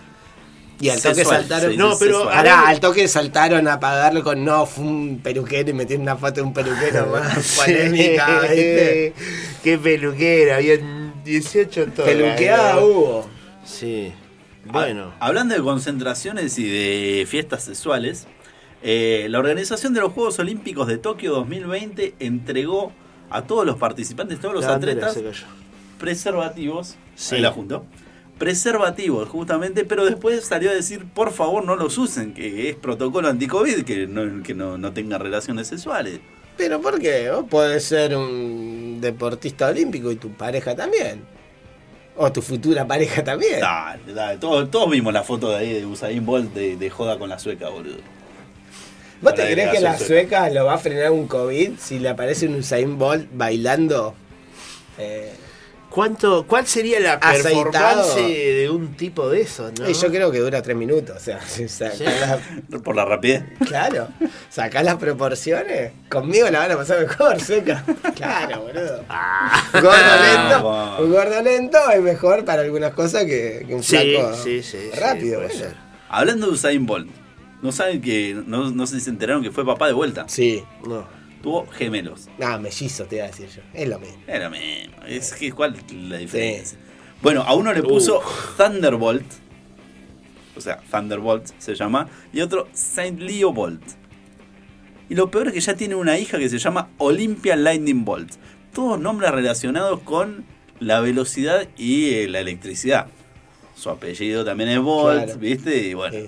Y 0.80 0.90
al 0.90 1.02
toque 1.02 1.16
Sexual, 1.16 1.40
saltaron. 1.42 1.72
sí, 1.72 1.78
No, 1.78 1.92
sí, 1.94 1.98
pero-. 2.00 2.26
Pará, 2.26 2.68
al 2.68 2.80
toque 2.80 3.08
saltaron 3.08 3.68
a 3.68 3.80
pagarlo 3.80 4.24
con 4.24 4.44
no, 4.44 4.66
fue 4.66 4.84
un 4.86 5.20
peluquero 5.24 5.70
y 5.70 5.74
metieron 5.74 6.02
una 6.04 6.16
foto 6.18 6.36
de 6.36 6.42
un 6.42 6.54
peluquero 6.54 7.06
más 7.12 7.56
polémica. 7.64 8.40
¿viste? 8.42 9.14
Qué 9.64 9.78
peluquera, 9.78 10.56
habían 10.58 11.24
18 11.24 11.86
todas. 11.96 12.12
Peluqueada 12.12 12.80
hubo. 12.80 13.30
Sí. 13.66 14.14
Bueno. 14.66 15.14
Hablando 15.20 15.56
de 15.56 15.62
concentraciones 15.62 16.58
y 16.58 16.70
de 16.70 17.26
fiestas 17.28 17.64
sexuales, 17.64 18.28
eh, 18.82 19.28
la 19.30 19.40
Organización 19.40 19.94
de 19.94 20.02
los 20.02 20.14
Juegos 20.14 20.40
Olímpicos 20.40 20.88
de 20.88 20.98
Tokio 20.98 21.32
2020 21.34 22.16
entregó 22.20 22.92
a 23.30 23.44
todos 23.44 23.66
los 23.66 23.78
participantes, 23.78 24.40
todos 24.40 24.54
los 24.54 24.66
La 24.66 24.76
atletas, 24.76 25.18
preservativos. 25.98 26.96
Sí. 27.16 27.36
Ahí 27.36 27.42
la 27.42 27.52
junto. 27.52 27.86
Preservativos, 28.38 29.30
justamente, 29.30 29.86
pero 29.86 30.06
después 30.06 30.44
salió 30.44 30.70
a 30.70 30.74
decir, 30.74 31.06
por 31.06 31.32
favor, 31.32 31.64
no 31.64 31.76
los 31.76 31.98
usen, 31.98 32.34
que 32.34 32.70
es 32.70 32.76
protocolo 32.76 33.30
anti-COVID, 33.30 33.84
que, 33.84 34.08
no, 34.08 34.44
que 34.44 34.54
no, 34.54 34.78
no 34.78 34.92
tengan 34.92 35.22
relaciones 35.22 35.68
sexuales. 35.68 36.20
Pero 36.58 36.82
¿por 36.82 37.00
qué? 37.00 37.32
Vos 37.32 37.46
podés 37.50 37.84
ser 37.86 38.16
un 38.16 39.00
deportista 39.02 39.68
olímpico 39.68 40.12
y 40.12 40.16
tu 40.16 40.30
pareja 40.32 40.76
también. 40.76 41.22
O 42.16 42.32
tu 42.32 42.42
futura 42.42 42.86
pareja 42.88 43.24
también. 43.24 43.60
Dale, 43.60 44.14
dale. 44.14 44.38
Todos, 44.38 44.70
todos 44.70 44.90
vimos 44.90 45.12
la 45.14 45.24
foto 45.24 45.50
de 45.50 45.58
ahí 45.58 45.74
de 45.74 45.86
Usain 45.86 46.26
Bolt 46.26 46.54
de, 46.54 46.78
de 46.78 46.90
joda 46.90 47.18
con 47.18 47.30
la 47.30 47.40
sueca, 47.40 47.70
boludo. 47.70 47.98
¿Vos 49.22 49.34
te 49.36 49.52
crees 49.52 49.72
que 49.72 49.80
la 49.80 49.98
sueca 49.98 50.50
lo 50.50 50.66
va 50.66 50.74
a 50.74 50.78
frenar 50.78 51.12
un 51.12 51.28
COVID 51.28 51.80
si 51.80 51.98
le 51.98 52.10
aparece 52.10 52.46
un 52.46 52.56
Usain 52.56 52.98
Bolt 52.98 53.28
bailando? 53.32 54.14
Eh, 54.98 55.34
¿Cuánto, 55.94 56.48
¿Cuál 56.48 56.66
sería 56.66 57.00
la 57.00 57.14
Aceitado. 57.14 57.64
performance 57.72 58.16
de 58.16 58.70
un 58.72 58.96
tipo 58.96 59.30
de 59.30 59.42
esos? 59.42 59.72
¿no? 59.80 59.88
y 59.88 59.94
yo 59.94 60.10
creo 60.10 60.32
que 60.32 60.40
dura 60.40 60.62
tres 60.64 60.76
minutos. 60.76 61.16
O 61.16 61.20
sea, 61.20 61.40
si 61.48 61.68
Sí. 61.70 61.84
Por 62.84 62.96
la 62.96 63.06
rapidez. 63.06 63.44
claro, 63.68 64.08
sacás 64.50 64.84
las 64.84 64.96
proporciones. 64.96 65.92
Conmigo 66.10 66.50
la 66.50 66.60
van 66.60 66.72
a 66.72 66.78
pasar 66.78 67.00
mejor, 67.00 67.40
sueca. 67.40 67.84
Claro, 68.16 68.62
boludo. 68.64 69.04
Ah. 69.08 69.64
Un 69.74 69.82
gordo 69.82 69.98
lento, 69.98 70.64
vamos. 70.70 71.00
un 71.02 71.12
gordo 71.12 71.42
lento 71.44 71.78
es 71.92 72.02
mejor 72.02 72.44
para 72.44 72.64
algunas 72.64 72.94
cosas 72.94 73.26
que, 73.26 73.64
que 73.68 73.76
un 73.76 73.84
Sí, 73.84 73.96
flaco 74.16 74.36
sí, 74.36 74.64
sí, 74.64 74.78
sí, 74.92 75.00
rápido. 75.00 75.42
bueno. 75.42 75.54
ser. 75.54 75.76
Hablando 76.10 76.48
de 76.48 76.54
Usain 76.54 76.86
Bolt, 76.88 77.08
¿no 77.62 77.72
saben 77.72 78.02
que, 78.02 78.36
no, 78.48 78.72
no 78.72 78.88
sé 78.88 78.96
si 78.96 79.02
se 79.02 79.10
enteraron 79.12 79.44
que 79.44 79.52
fue 79.52 79.64
papá 79.66 79.86
de 79.88 79.94
vuelta? 79.94 80.26
Sí. 80.28 80.64
No. 80.88 81.06
Tuvo 81.44 81.68
gemelos. 81.68 82.30
Ah, 82.42 82.58
mellizos 82.58 83.08
te 83.08 83.18
iba 83.18 83.26
a 83.26 83.28
decir 83.28 83.50
yo. 83.50 83.62
Es 83.74 83.88
lo 83.88 84.00
mismo. 84.00 84.18
Era 84.26 84.46
lo 84.46 84.52
mismo. 84.52 84.96
Es 85.06 85.34
que, 85.34 85.52
¿Cuál 85.52 85.76
es 85.76 85.94
la 85.94 86.18
diferencia? 86.18 86.80
Bueno, 87.22 87.42
a 87.44 87.54
uno 87.54 87.72
le 87.74 87.84
puso 87.84 88.22
Thunderbolt. 88.58 89.26
O 90.56 90.62
sea, 90.62 90.78
Thunderbolt 90.90 91.48
se 91.60 91.76
llama. 91.76 92.08
Y 92.32 92.42
otro 92.42 92.68
Saint 92.74 93.20
Leo 93.20 93.52
Bolt. 93.54 93.84
Y 95.10 95.16
lo 95.16 95.30
peor 95.30 95.48
es 95.50 95.54
que 95.54 95.60
ya 95.60 95.76
tiene 95.76 95.96
una 95.96 96.18
hija 96.18 96.38
que 96.40 96.48
se 96.50 96.58
llama 96.60 96.90
Olympia 96.98 97.56
Lightning 97.58 98.06
Bolt. 98.06 98.34
Todos 98.74 99.00
nombres 99.00 99.30
relacionados 99.32 100.00
con 100.00 100.46
la 100.80 101.02
velocidad 101.02 101.68
y 101.78 102.14
eh, 102.14 102.28
la 102.30 102.40
electricidad. 102.40 103.08
Su 103.76 103.90
apellido 103.90 104.46
también 104.46 104.70
es 104.70 104.80
Bolt, 104.80 105.26
Claro. 105.26 105.40
¿viste? 105.40 105.78
Y 105.90 105.94
bueno. 105.94 106.16
Sí. 106.18 106.28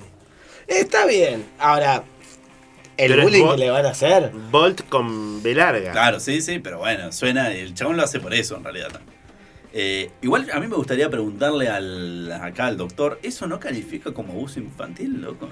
Está 0.67 1.05
bien. 1.05 1.45
Ahora, 1.57 2.03
el 2.97 3.21
bullying 3.21 3.43
Bolt- 3.43 3.51
que 3.55 3.57
le 3.59 3.69
van 3.71 3.85
a 3.85 3.89
hacer. 3.89 4.31
Bolt 4.51 4.87
con 4.89 5.41
B 5.43 5.53
larga. 5.53 5.91
Claro, 5.91 6.19
sí, 6.19 6.41
sí, 6.41 6.59
pero 6.59 6.79
bueno, 6.79 7.11
suena. 7.11 7.51
El 7.53 7.73
chabón 7.73 7.97
lo 7.97 8.03
hace 8.03 8.19
por 8.19 8.33
eso 8.33 8.55
en 8.57 8.63
realidad. 8.63 8.89
Eh, 9.73 10.09
igual 10.21 10.47
a 10.53 10.59
mí 10.59 10.67
me 10.67 10.75
gustaría 10.77 11.09
preguntarle 11.09 11.67
al, 11.67 12.31
acá 12.31 12.67
al 12.67 12.77
doctor, 12.77 13.19
¿eso 13.23 13.45
no 13.47 13.59
califica 13.59 14.13
como 14.13 14.31
abuso 14.33 14.59
infantil, 14.59 15.19
loco? 15.21 15.49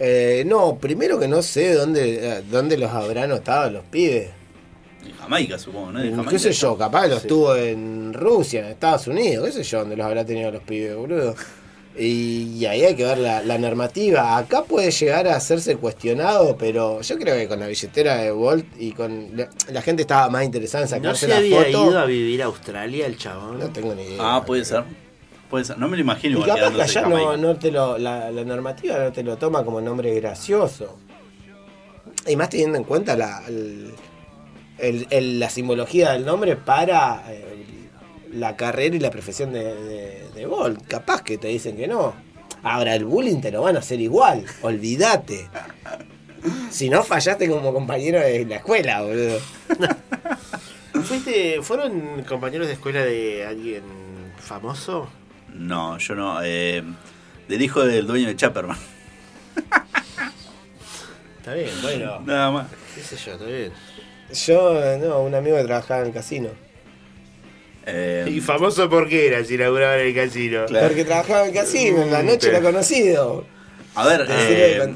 Eh, 0.00 0.42
no, 0.46 0.76
primero 0.78 1.20
que 1.20 1.28
no 1.28 1.40
sé 1.42 1.74
dónde, 1.74 2.38
eh, 2.38 2.42
dónde 2.50 2.76
los 2.78 2.90
habrán 2.90 3.28
notado 3.28 3.70
los 3.70 3.84
pibes. 3.84 4.30
En 5.06 5.14
Jamaica, 5.16 5.58
supongo, 5.58 5.92
¿no? 5.92 6.02
En 6.02 6.10
Jamaica. 6.10 6.30
¿Qué 6.30 6.38
sé 6.38 6.52
yo? 6.52 6.76
Capaz 6.76 7.06
los 7.06 7.22
Sí. 7.22 7.28
tuvo 7.28 7.54
en 7.54 8.12
Rusia, 8.12 8.60
en 8.60 8.66
Estados 8.72 9.06
Unidos. 9.06 9.46
¿Qué 9.46 9.52
sé 9.52 9.62
yo 9.62 9.78
dónde 9.80 9.96
los 9.96 10.04
habrá 10.06 10.24
tenido 10.24 10.50
los 10.50 10.62
pibes, 10.62 10.96
boludo? 10.96 11.34
Y, 11.98 12.56
y 12.58 12.66
ahí 12.66 12.84
hay 12.84 12.94
que 12.94 13.04
ver 13.04 13.18
la, 13.18 13.42
la 13.42 13.58
normativa. 13.58 14.36
Acá 14.38 14.62
puede 14.64 14.90
llegar 14.92 15.26
a 15.26 15.36
hacerse 15.36 15.76
cuestionado, 15.76 16.56
pero 16.56 17.00
yo 17.02 17.18
creo 17.18 17.36
que 17.36 17.48
con 17.48 17.58
la 17.60 17.66
billetera 17.66 18.16
de 18.16 18.30
Volt 18.30 18.64
y 18.78 18.92
con. 18.92 19.36
La, 19.36 19.50
la 19.72 19.82
gente 19.82 20.02
estaba 20.02 20.28
más 20.30 20.44
interesada 20.44 20.84
en 20.84 20.90
¿No 21.02 21.14
sacarse 21.14 21.20
se 21.26 21.28
la 21.28 21.36
había 21.38 21.56
foto. 21.64 21.90
ido 21.90 21.98
a 21.98 22.04
vivir 22.06 22.42
a 22.42 22.46
Australia 22.46 23.06
el 23.06 23.18
chabón? 23.18 23.58
No 23.58 23.68
tengo 23.70 23.94
ni 23.94 24.02
idea. 24.04 24.18
Ah, 24.20 24.44
puede 24.44 24.64
ser. 24.64 24.84
Puede 25.50 25.64
ser. 25.64 25.78
No 25.78 25.88
me 25.88 25.96
lo 25.96 26.02
imagino 26.02 26.38
Y 26.38 26.42
capaz 26.44 26.70
que 26.72 26.82
allá 26.82 27.02
no, 27.02 27.36
no 27.36 27.56
te 27.56 27.72
lo, 27.72 27.98
la, 27.98 28.30
la 28.30 28.44
normativa 28.44 28.96
no 28.98 29.10
te 29.12 29.24
lo 29.24 29.36
toma 29.36 29.64
como 29.64 29.80
nombre 29.80 30.14
gracioso. 30.14 30.96
Y 32.26 32.36
más 32.36 32.50
teniendo 32.50 32.78
en 32.78 32.84
cuenta 32.84 33.16
la, 33.16 33.42
el- 33.48 33.90
el- 34.78 35.06
el- 35.10 35.40
la 35.40 35.50
simbología 35.50 36.12
del 36.12 36.24
nombre 36.24 36.54
para 36.54 37.24
eh, 37.32 37.44
la 38.32 38.56
carrera 38.56 38.96
y 38.96 39.00
la 39.00 39.10
profesión 39.10 39.52
de, 39.52 39.64
de, 39.74 40.28
de 40.34 40.46
Bolt. 40.46 40.86
Capaz 40.86 41.22
que 41.22 41.38
te 41.38 41.48
dicen 41.48 41.76
que 41.76 41.88
no. 41.88 42.14
Ahora 42.62 42.94
el 42.94 43.04
bullying 43.04 43.40
te 43.40 43.50
lo 43.50 43.62
van 43.62 43.76
a 43.76 43.78
hacer 43.78 44.00
igual, 44.00 44.44
olvídate. 44.62 45.48
Si 46.70 46.88
no 46.90 47.02
fallaste 47.02 47.48
como 47.48 47.72
compañero 47.72 48.20
de 48.20 48.44
la 48.46 48.56
escuela, 48.56 49.02
boludo. 49.02 49.38
¿Fuiste, 51.04 51.60
¿Fueron 51.62 52.22
compañeros 52.24 52.66
de 52.66 52.74
escuela 52.74 53.02
de 53.04 53.46
alguien 53.46 53.82
famoso? 54.38 55.08
No, 55.54 55.98
yo 55.98 56.14
no. 56.14 56.42
eh, 56.42 56.82
del 57.48 57.62
hijo 57.62 57.84
del 57.84 58.06
dueño 58.06 58.28
de 58.28 58.36
Chapperman. 58.36 58.76
Está 61.38 61.54
bien, 61.54 61.70
bueno. 61.82 62.20
Nada 62.20 62.50
más. 62.50 62.66
¿Qué 62.94 63.00
sé 63.02 63.16
yo? 63.16 63.32
Está 63.32 63.44
bien. 63.46 63.72
Yo, 64.32 64.98
no, 64.98 65.20
un 65.22 65.34
amigo 65.34 65.56
que 65.56 65.64
trabajaba 65.64 66.00
en 66.02 66.06
el 66.08 66.12
casino. 66.12 66.50
Eh, 67.86 68.26
¿Y 68.30 68.40
famoso 68.40 68.88
por 68.90 69.08
qué 69.08 69.28
era 69.28 69.44
si 69.44 69.56
laburaba 69.56 69.98
en 69.98 70.08
el 70.08 70.14
casino? 70.14 70.66
Claro. 70.66 70.88
Porque 70.88 71.04
trabajaba 71.04 71.42
en 71.42 71.48
el 71.48 71.54
casino, 71.54 72.02
en 72.02 72.12
la 72.12 72.22
noche 72.22 72.48
Pero- 72.48 72.58
era 72.58 72.60
conocido. 72.66 73.44
a 73.94 74.06
ver, 74.06 74.26
eh, 74.28 74.94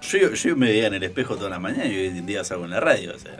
yo, 0.00 0.32
yo 0.32 0.56
me 0.56 0.66
veía 0.66 0.86
en 0.88 0.94
el 0.94 1.02
espejo 1.02 1.36
toda 1.36 1.50
la 1.50 1.58
mañana 1.58 1.86
y 1.86 1.96
hoy 1.96 2.06
en 2.06 2.26
día 2.26 2.42
salgo 2.42 2.64
en 2.64 2.70
la 2.70 2.80
radio. 2.80 3.12
O 3.14 3.18
sea. 3.18 3.36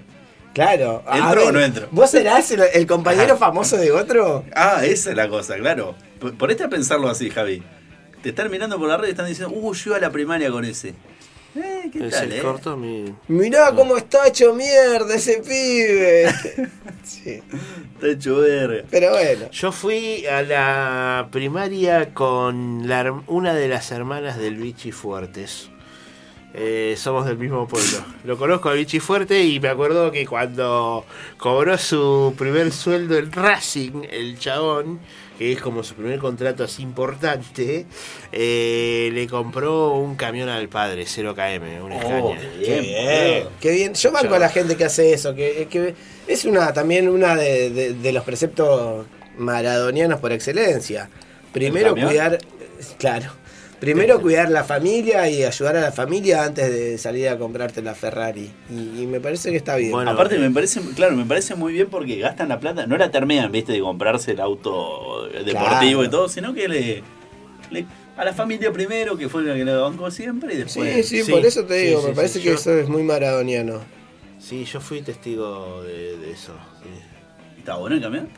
Claro. 0.55 1.03
a 1.07 1.19
¿Entro 1.19 1.41
ver, 1.41 1.49
o 1.49 1.53
no 1.53 1.61
entro? 1.61 1.89
¿Vos 1.91 2.11
serás 2.11 2.51
el, 2.51 2.61
el 2.75 2.87
compañero 2.87 3.37
famoso 3.39 3.77
de 3.79 3.91
otro? 3.91 4.45
Ah, 4.55 4.83
esa 4.85 5.11
es 5.11 5.17
la 5.17 5.29
cosa, 5.29 5.57
claro. 5.57 5.95
Ponete 6.39 6.63
a 6.65 6.69
pensarlo 6.69 7.09
así, 7.09 7.31
Javi. 7.31 7.63
Te 8.23 8.29
están 8.29 8.51
mirando 8.51 8.79
por 8.79 8.87
la 8.89 8.97
red 8.99 9.09
y 9.09 9.11
están 9.13 9.27
diciendo, 9.27 9.53
uh, 9.57 9.75
yo 9.75 9.91
iba 9.91 9.97
a 9.97 10.01
la 10.01 10.11
primaria 10.11 10.51
con 10.51 10.65
ese. 10.65 10.95
Eh, 11.55 11.91
¿qué 11.93 12.07
Es 12.07 12.15
tal, 12.15 12.33
el 12.33 12.39
eh? 12.39 12.43
corto 12.43 12.77
mi... 12.77 13.15
Mirá 13.29 13.75
cómo 13.75 13.97
está 13.97 14.27
hecho 14.27 14.55
mierda 14.55 15.15
ese 15.15 15.39
pibe. 15.39 16.31
sí. 17.05 17.43
Está 17.95 18.09
hecho 18.09 18.39
verga. 18.39 18.85
Pero 18.91 19.11
bueno. 19.11 19.51
Yo 19.51 19.71
fui 19.73 20.27
a 20.27 20.43
la 20.43 21.29
primaria 21.31 22.15
con 22.15 22.89
la 22.89 23.23
una 23.27 23.55
de 23.55 23.69
las 23.69 23.91
hermanas 23.91 24.39
del 24.39 24.57
Vichy 24.57 24.93
Fuertes. 24.93 25.69
Eh, 26.55 26.95
somos 26.99 27.25
del 27.25 27.39
mismo 27.39 27.67
pueblo. 27.67 28.05
Lo 28.25 28.37
conozco 28.37 28.69
a 28.69 28.75
Vichy 28.75 29.01
Fuerte 29.01 29.43
y 29.43 29.59
me 29.59 29.69
acuerdo 29.69 30.11
que 30.13 30.27
cuando 30.27 31.07
cobró 31.39 31.79
su 31.79 32.35
primer 32.37 32.73
sueldo 32.73 33.17
en 33.17 33.33
Racing, 33.33 34.03
el 34.11 34.39
chabón, 34.39 35.01
que 35.39 35.53
es 35.53 35.61
como 35.63 35.83
su 35.83 35.95
primer 35.95 36.19
contrato 36.19 36.63
así 36.63 36.83
importante, 36.83 37.87
eh, 38.33 39.11
le 39.15 39.27
compró 39.29 39.93
un 39.95 40.15
camión 40.15 40.51
al 40.51 40.69
padre, 40.69 41.05
0KM, 41.07 41.83
una 41.83 41.97
Oh. 41.97 42.35
Qué 42.63 42.81
bien, 42.81 43.49
qué 43.59 43.71
bien. 43.73 43.95
Yo 43.95 44.13
banco 44.13 44.35
a 44.35 44.39
la 44.39 44.51
gente 44.51 44.77
que 44.77 44.85
hace 44.85 45.15
eso, 45.15 45.35
que, 45.35 45.67
que 45.71 45.95
es 46.27 46.45
una 46.45 46.73
también 46.75 47.09
una 47.09 47.35
de, 47.35 47.71
de- 47.71 47.95
de 47.95 48.13
los 48.13 48.25
preceptos 48.25 49.07
maradonianos 49.39 50.21
por 50.21 50.33
excelencia. 50.33 51.09
Primero 51.53 51.95
cuidar, 52.09 52.39
claro, 52.99 53.31
primero 53.83 54.21
cuidar 54.21 54.49
la 54.51 54.63
familia 54.65 55.29
y 55.29 55.43
ayudar 55.43 55.77
a 55.77 55.81
la 55.81 55.93
familia 55.93 56.45
antes 56.45 56.71
de 56.73 56.97
salir 56.99 57.29
a 57.29 57.37
comprarte 57.37 57.83
la 57.83 57.95
Ferrari. 57.95 58.51
Y, 58.71 59.03
y 59.03 59.07
me 59.07 59.21
parece 59.21 59.51
que 59.51 59.57
está 59.57 59.77
bien. 59.77 59.91
Bueno, 59.91 60.13
Aparte 60.13 60.37
eh, 60.37 60.39
me 60.39 60.51
parece, 60.51 60.81
claro, 60.95 61.17
me 61.17 61.25
parece 61.25 61.55
muy 61.57 61.73
bien 61.73 61.89
porque 61.91 62.17
gastan 62.19 62.49
la 62.49 62.61
plata, 62.61 62.87
no 62.87 62.97
la 62.97 63.11
terminan, 63.11 63.51
viste, 63.51 63.73
de 63.73 63.81
comprarse 63.81 64.31
el 64.33 64.41
auto 64.41 65.27
deportivo 65.29 65.51
Claro. 66.01 66.05
y 66.05 66.09
todo, 66.09 66.29
sino 66.29 66.55
que 66.55 66.69
le, 66.69 67.03
le- 67.71 67.87
a 68.17 68.25
la 68.25 68.33
familia 68.33 68.73
primero, 68.73 69.17
que 69.17 69.29
fue 69.29 69.43
la 69.43 69.55
que 69.55 69.65
le 69.65 69.75
bancó 69.75 70.11
siempre, 70.11 70.55
y 70.55 70.59
después. 70.59 71.07
sí, 71.09 71.19
sí, 71.19 71.25
sí, 71.25 71.31
por 71.33 71.45
eso 71.45 71.65
te 71.65 71.81
sí, 71.81 71.87
digo, 71.89 72.01
sí, 72.01 72.07
me 72.07 72.13
sí, 72.13 72.17
parece 72.17 72.35
sí, 72.39 72.41
que 72.45 72.49
yo- 72.51 72.55
eso 72.55 72.79
es 72.79 72.89
muy 72.89 73.03
maradoniano. 73.03 73.81
Sí, 74.39 74.65
yo 74.65 74.81
fui 74.81 75.03
testigo 75.03 75.83
de, 75.83 76.19
de 76.19 76.31
eso. 76.31 76.53
sí. 76.83 76.89
¿Está 77.59 77.77
bueno 77.77 77.97
el 77.97 78.03
camión? 78.03 78.29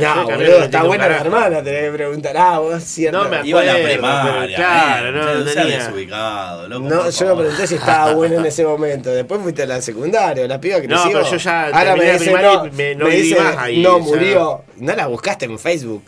No, 0.00 0.24
boludo, 0.24 0.58
me 0.58 0.64
está 0.64 0.82
buena 0.82 1.08
la 1.08 1.16
hermana, 1.18 1.62
tenés 1.62 1.82
que 1.84 1.90
preguntar. 1.92 2.36
Ah, 2.36 2.58
vos 2.58 2.82
cierto. 2.82 3.22
No 3.22 3.28
me 3.28 3.46
Iba 3.46 3.60
a 3.60 3.64
la 3.64 3.72
acuerdo, 3.72 3.92
primaria, 3.92 4.56
claro, 4.56 5.08
eh, 5.08 5.12
no, 5.12 5.34
no, 5.44 5.44
tenía. 5.52 5.78
desubicado, 5.78 6.68
loco. 6.68 6.84
No, 6.88 6.90
yo 6.90 7.04
no 7.06 7.12
favor. 7.12 7.38
pregunté 7.38 7.66
si 7.66 7.74
estaba 7.76 8.12
bueno 8.14 8.34
en 8.36 8.46
ese 8.46 8.64
momento. 8.64 9.10
Después 9.10 9.40
fuiste 9.42 9.62
a 9.62 9.66
la 9.66 9.80
secundaria, 9.82 10.46
la 10.46 10.60
piba 10.60 10.80
que 10.80 10.88
No, 10.88 11.02
pero 11.06 11.22
yo 11.30 11.36
ya 11.36 11.66
Ahora 11.66 11.96
me 11.96 12.12
dice, 12.12 12.32
no, 12.32 12.64
me- 12.72 12.94
no 12.94 13.04
me 13.06 13.16
dice, 13.16 13.40
más 13.40 13.56
ahí, 13.58 13.82
no 13.82 13.98
ya. 13.98 14.04
murió. 14.04 14.62
No 14.76 14.94
la 14.94 15.06
buscaste 15.06 15.44
en 15.46 15.58
Facebook. 15.58 16.02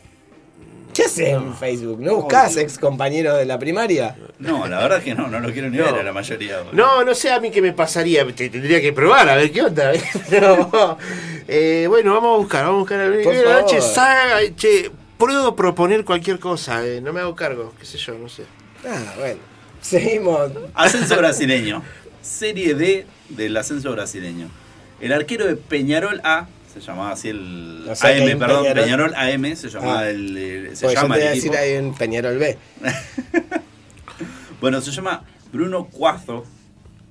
¿Qué 0.98 1.04
haces 1.04 1.28
en 1.28 1.54
Facebook? 1.54 2.00
¿No 2.00 2.16
buscás 2.16 2.56
ex 2.56 2.76
compañeros 2.76 3.38
de 3.38 3.44
la 3.44 3.56
primaria? 3.56 4.16
No, 4.40 4.66
la 4.66 4.78
verdad 4.80 4.98
es 4.98 5.04
que 5.04 5.14
no, 5.14 5.28
no 5.28 5.38
lo 5.38 5.52
quiero 5.52 5.70
ni 5.70 5.76
No. 5.76 5.84
ver 5.84 5.94
a 5.94 6.02
la 6.02 6.12
mayoría. 6.12 6.64
No, 6.72 7.04
no 7.04 7.14
sé 7.14 7.30
a 7.30 7.38
mí 7.38 7.52
qué 7.52 7.62
me 7.62 7.72
pasaría. 7.72 8.26
Te- 8.34 8.50
tendría 8.50 8.80
que 8.80 8.92
probar 8.92 9.28
a 9.28 9.36
ver 9.36 9.52
qué 9.52 9.62
onda. 9.62 9.92
Eh, 11.50 11.86
bueno, 11.88 12.12
vamos 12.14 12.34
a 12.34 12.38
buscar, 12.38 12.64
vamos 12.64 12.78
a 12.78 12.80
buscar. 12.80 13.22
Por 13.22 13.32
Eh, 13.34 13.42
favor. 13.44 13.64
Che, 13.66 13.80
saga, 13.80 14.38
che, 14.56 14.90
puedo 15.16 15.54
proponer 15.56 16.04
cualquier 16.04 16.38
cosa. 16.40 16.84
eh, 16.84 17.00
no 17.00 17.12
me 17.12 17.20
hago 17.20 17.34
cargo, 17.36 17.72
qué 17.78 17.86
sé 17.86 17.96
yo, 17.96 18.14
no 18.18 18.28
sé. 18.28 18.42
Ah, 18.86 19.14
bueno. 19.18 19.38
Seguimos. 19.80 20.50
Ascenso 20.74 21.16
brasileño. 21.16 21.82
Serie 22.20 22.74
D 22.74 23.06
del 23.28 23.56
ascenso 23.56 23.92
brasileño. 23.92 24.50
El 25.00 25.12
arquero 25.12 25.46
de 25.46 25.54
Peñarol 25.56 26.20
A, 26.24 26.48
se 26.68 26.80
llamaba 26.80 27.12
así 27.12 27.28
el 27.30 27.86
O 27.90 27.94
sea, 27.96 28.10
que 28.14 28.22
hay 28.22 28.28
AM, 28.30 28.34
un 28.34 28.38
perdón, 28.38 28.62
Peñarol. 28.64 28.84
Peñarol 28.84 29.14
AM 29.14 29.56
se 29.56 29.68
llamaba 29.70 29.98
Ah. 30.00 30.10
el, 30.10 30.36
el- 30.36 30.76
se 30.76 30.84
Pues 30.86 30.94
yo 30.94 31.00
te 31.00 31.02
llama 31.02 31.16
el 31.16 31.34
decir 31.34 31.56
ahí 31.56 31.72
en 31.72 31.94
Peñarol 31.94 32.38
B. 32.38 32.58
Bueno, 34.60 34.80
se 34.80 34.90
llama 34.90 35.22
Bruno 35.52 35.84
Cuazo. 35.86 36.44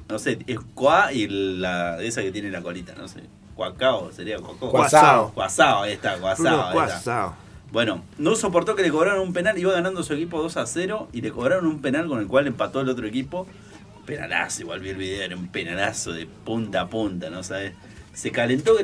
No 0.09 0.19
sé, 0.19 0.39
es 0.47 0.57
Cuá 0.73 1.11
y 1.13 1.27
la 1.27 2.01
esa 2.01 2.21
que 2.21 2.31
tiene 2.31 2.49
la 2.51 2.61
colita, 2.61 2.93
no 2.95 3.07
sé. 3.07 3.21
Cuacao, 3.55 4.11
sería 4.11 4.37
Cuacao. 4.37 4.69
Cuazao. 4.69 5.33
Cuazao, 5.33 5.83
ahí 5.83 5.93
está, 5.93 6.13
está. 6.15 6.71
Cuazao. 6.71 7.35
Bueno, 7.71 8.03
no 8.17 8.35
soportó 8.35 8.75
que 8.75 8.83
le 8.83 8.89
cobraron 8.91 9.19
un 9.21 9.33
penal, 9.33 9.57
iba 9.57 9.73
ganando 9.73 10.03
su 10.03 10.13
equipo 10.13 10.41
2 10.41 10.55
a 10.57 10.65
0 10.65 11.09
y 11.11 11.21
le 11.21 11.31
cobraron 11.31 11.65
un 11.67 11.81
penal 11.81 12.07
con 12.07 12.19
el 12.19 12.27
cual 12.27 12.47
empató 12.47 12.79
el 12.81 12.89
otro 12.89 13.07
equipo. 13.07 13.47
Penalazo, 14.05 14.61
igual 14.61 14.79
vi 14.79 14.89
el 14.89 14.95
video, 14.97 15.23
era 15.23 15.35
un 15.35 15.47
penalazo 15.49 16.13
de 16.13 16.25
punta 16.27 16.81
a 16.81 16.87
punta, 16.87 17.29
¿no 17.29 17.43
sabes? 17.43 17.73
Se 18.17 18.31
calentó, 18.31 18.75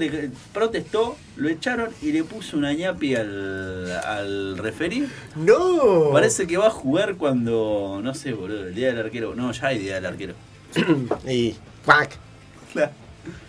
protestó, 0.54 1.16
lo 1.38 1.50
echaron 1.50 1.90
y 2.04 2.12
le 2.12 2.24
puso 2.24 2.56
una 2.56 2.72
ñapi 2.72 3.16
al, 3.16 3.92
al 3.92 4.58
referí. 4.60 5.08
No. 5.36 6.12
Parece 6.12 6.46
que 6.46 6.56
va 6.56 6.68
a 6.68 6.70
jugar 6.70 7.16
cuando, 7.16 8.00
no 8.04 8.14
sé, 8.14 8.34
boludo, 8.34 8.68
el 8.68 8.76
día 8.76 8.90
del 8.90 9.00
arquero. 9.00 9.34
No, 9.34 9.52
ya 9.52 9.68
hay 9.70 9.80
día 9.80 9.96
del 9.96 10.06
arquero. 10.06 10.36
Y. 11.28 11.56
¡Pac! 11.84 12.12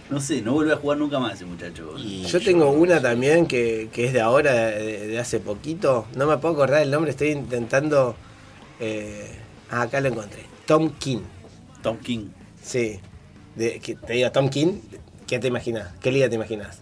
No 0.08 0.20
sé, 0.20 0.40
no 0.40 0.54
vuelve 0.54 0.72
a 0.72 0.76
jugar 0.76 0.96
nunca 0.96 1.18
más 1.18 1.34
ese 1.34 1.44
muchacho. 1.44 1.94
Y 1.98 2.22
Yo 2.24 2.40
tengo 2.40 2.70
una 2.70 3.02
también 3.02 3.46
que, 3.46 3.90
que 3.92 4.06
es 4.06 4.14
de 4.14 4.22
ahora, 4.22 4.52
de, 4.54 5.06
de 5.08 5.18
hace 5.18 5.38
poquito. 5.38 6.06
No 6.16 6.26
me 6.26 6.38
puedo 6.38 6.54
acordar 6.54 6.80
el 6.80 6.90
nombre, 6.90 7.10
estoy 7.10 7.28
intentando. 7.28 8.16
eh, 8.80 9.30
ah, 9.70 9.82
acá 9.82 10.00
lo 10.00 10.08
encontré. 10.08 10.44
Tom 10.66 10.92
King. 10.98 11.20
Tom 11.82 11.98
King. 11.98 12.28
Sí. 12.62 13.00
De- 13.54 13.80
que 13.80 13.96
te 13.96 14.14
digo, 14.14 14.30
Tom 14.32 14.48
King, 14.48 14.78
¿qué 15.26 15.38
te 15.38 15.48
imaginas? 15.48 15.92
¿Qué 16.00 16.10
liga 16.12 16.28
te 16.28 16.34
imaginas? 16.36 16.78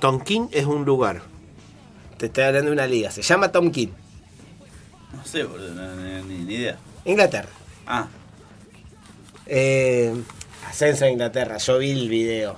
Tonkin 0.00 0.48
es 0.52 0.64
un 0.66 0.84
lugar. 0.84 1.22
Te 2.18 2.26
estoy 2.26 2.44
hablando 2.44 2.68
de 2.70 2.72
una 2.74 2.86
liga. 2.86 3.10
Se 3.10 3.22
llama 3.22 3.52
Tom 3.52 3.70
King. 3.70 3.88
No 5.14 5.24
sé, 5.24 5.44
boludo, 5.44 5.74
no- 5.74 5.94
no- 5.96 6.24
ni, 6.24 6.38
ni 6.44 6.54
idea. 6.54 6.78
Inglaterra. 7.04 7.48
Ah, 7.86 8.08
Eh, 9.52 10.14
ascenso 10.68 11.04
de 11.06 11.10
Inglaterra. 11.12 11.56
Yo 11.58 11.78
vi 11.78 11.90
el 11.90 12.08
video. 12.08 12.56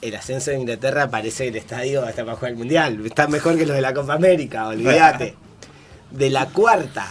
El 0.00 0.16
ascenso 0.16 0.50
de 0.50 0.58
Inglaterra 0.58 1.08
parece 1.08 1.46
el 1.48 1.54
estadio 1.56 2.04
hasta 2.04 2.24
para 2.24 2.36
jugar 2.36 2.52
el 2.52 2.58
mundial. 2.58 3.06
Está 3.06 3.28
mejor 3.28 3.56
que 3.56 3.64
los 3.64 3.76
de 3.76 3.82
la 3.82 3.94
Copa 3.94 4.14
América, 4.14 4.66
olvídate. 4.68 5.34
De 6.10 6.28
la 6.28 6.46
cuarta. 6.46 7.10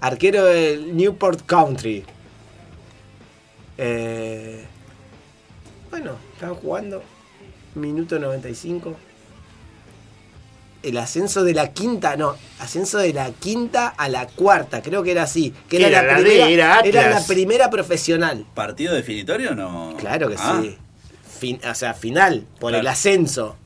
Arquero 0.00 0.44
del 0.44 0.94
Newport 0.96 1.46
Country. 1.46 2.04
Eh, 3.78 4.64
bueno, 6.00 6.16
estaban 6.34 6.54
jugando. 6.56 7.02
Minuto 7.74 8.18
95. 8.18 8.96
El 10.82 10.96
ascenso 10.96 11.42
de 11.42 11.54
la 11.54 11.72
quinta, 11.72 12.16
no, 12.16 12.36
ascenso 12.60 12.98
de 12.98 13.12
la 13.12 13.32
quinta 13.32 13.88
a 13.88 14.08
la 14.08 14.28
cuarta, 14.28 14.80
creo 14.80 15.02
que 15.02 15.10
era 15.10 15.24
así. 15.24 15.52
Que 15.68 15.78
¿Qué 15.78 15.86
era, 15.86 16.00
era, 16.00 16.12
la 16.12 16.18
primera, 16.20 16.48
Era 16.80 16.80
era 16.80 17.10
la 17.10 17.26
primera 17.26 17.70
profesional. 17.70 18.46
¿partido 18.54 18.94
definitorio 18.94 19.50
o 19.52 19.54
no? 19.54 19.94
Claro 19.98 20.28
que 20.28 20.36
Ah, 20.38 20.60
sí. 20.62 20.78
Fin- 21.40 21.60
o 21.68 21.74
sea, 21.74 21.94
final, 21.94 22.46
por 22.60 22.70
Claro. 22.70 22.82
el 22.82 22.86
ascenso. 22.86 23.56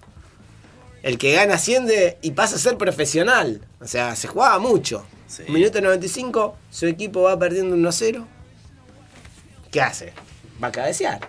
El 1.02 1.18
que 1.18 1.32
gana 1.34 1.54
asciende 1.54 2.16
y 2.22 2.30
pasa 2.30 2.56
a 2.56 2.58
ser 2.58 2.76
profesional. 2.78 3.60
O 3.80 3.86
sea, 3.86 4.16
se 4.16 4.28
jugaba 4.28 4.58
mucho. 4.58 5.04
Sí. 5.26 5.42
Minuto 5.48 5.80
95, 5.80 6.56
su 6.70 6.86
equipo 6.86 7.22
va 7.22 7.38
perdiendo 7.38 7.76
1-0. 7.76 8.26
¿Qué 9.70 9.80
hace? 9.82 10.12
Va 10.62 10.68
a 10.68 10.72
cabecear. 10.72 11.20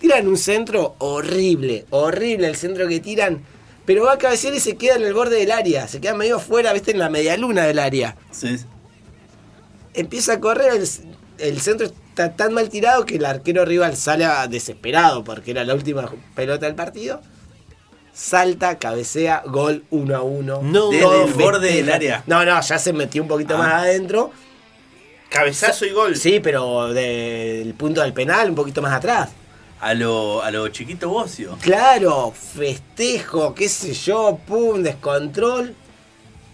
Tiran 0.00 0.26
un 0.28 0.36
centro 0.36 0.96
horrible, 0.98 1.86
horrible 1.90 2.46
el 2.48 2.56
centro 2.56 2.86
que 2.88 3.00
tiran. 3.00 3.42
Pero 3.86 4.04
va 4.04 4.12
a 4.14 4.18
cabecear 4.18 4.54
y 4.54 4.60
se 4.60 4.76
queda 4.76 4.96
en 4.96 5.02
el 5.02 5.14
borde 5.14 5.36
del 5.36 5.50
área. 5.50 5.86
Se 5.88 6.00
queda 6.00 6.14
medio 6.14 6.36
afuera, 6.36 6.72
viste, 6.72 6.90
en 6.92 6.98
la 6.98 7.10
medialuna 7.10 7.64
del 7.64 7.78
área 7.78 8.16
Sí. 8.30 8.56
empieza 9.92 10.34
a 10.34 10.40
correr, 10.40 10.72
el, 10.74 10.88
el 11.38 11.60
centro 11.60 11.86
está 11.86 12.34
tan 12.34 12.52
mal 12.54 12.68
tirado 12.70 13.04
que 13.04 13.16
el 13.16 13.24
arquero 13.24 13.64
rival 13.64 13.96
sale 13.96 14.26
desesperado 14.48 15.22
porque 15.24 15.50
era 15.50 15.64
la 15.64 15.74
última 15.74 16.10
pelota 16.34 16.66
del 16.66 16.74
partido. 16.74 17.20
Salta, 18.12 18.78
cabecea, 18.78 19.42
gol 19.46 19.84
1 19.90 20.16
a 20.16 20.22
1. 20.22 20.60
No. 20.62 20.90
Desde 20.90 21.24
el 21.24 21.32
borde 21.34 21.72
del 21.74 21.90
área. 21.90 22.22
No, 22.26 22.44
no, 22.44 22.60
ya 22.60 22.78
se 22.78 22.92
metió 22.92 23.20
un 23.22 23.28
poquito 23.28 23.54
Ah. 23.56 23.58
más 23.58 23.72
adentro. 23.82 24.30
Cabezazo 25.30 25.84
y 25.84 25.90
gol. 25.90 26.14
Sí, 26.16 26.38
pero 26.40 26.92
del 26.94 27.74
punto 27.74 28.00
del 28.02 28.12
penal, 28.12 28.50
un 28.50 28.54
poquito 28.54 28.80
más 28.80 28.92
atrás. 28.92 29.30
A 29.80 29.92
lo, 29.94 30.42
a 30.42 30.50
lo 30.50 30.68
chiquito 30.68 31.08
bocio. 31.10 31.58
Claro, 31.60 32.32
festejo, 32.32 33.54
qué 33.54 33.68
sé 33.68 33.92
yo, 33.92 34.38
pum, 34.46 34.82
descontrol. 34.82 35.74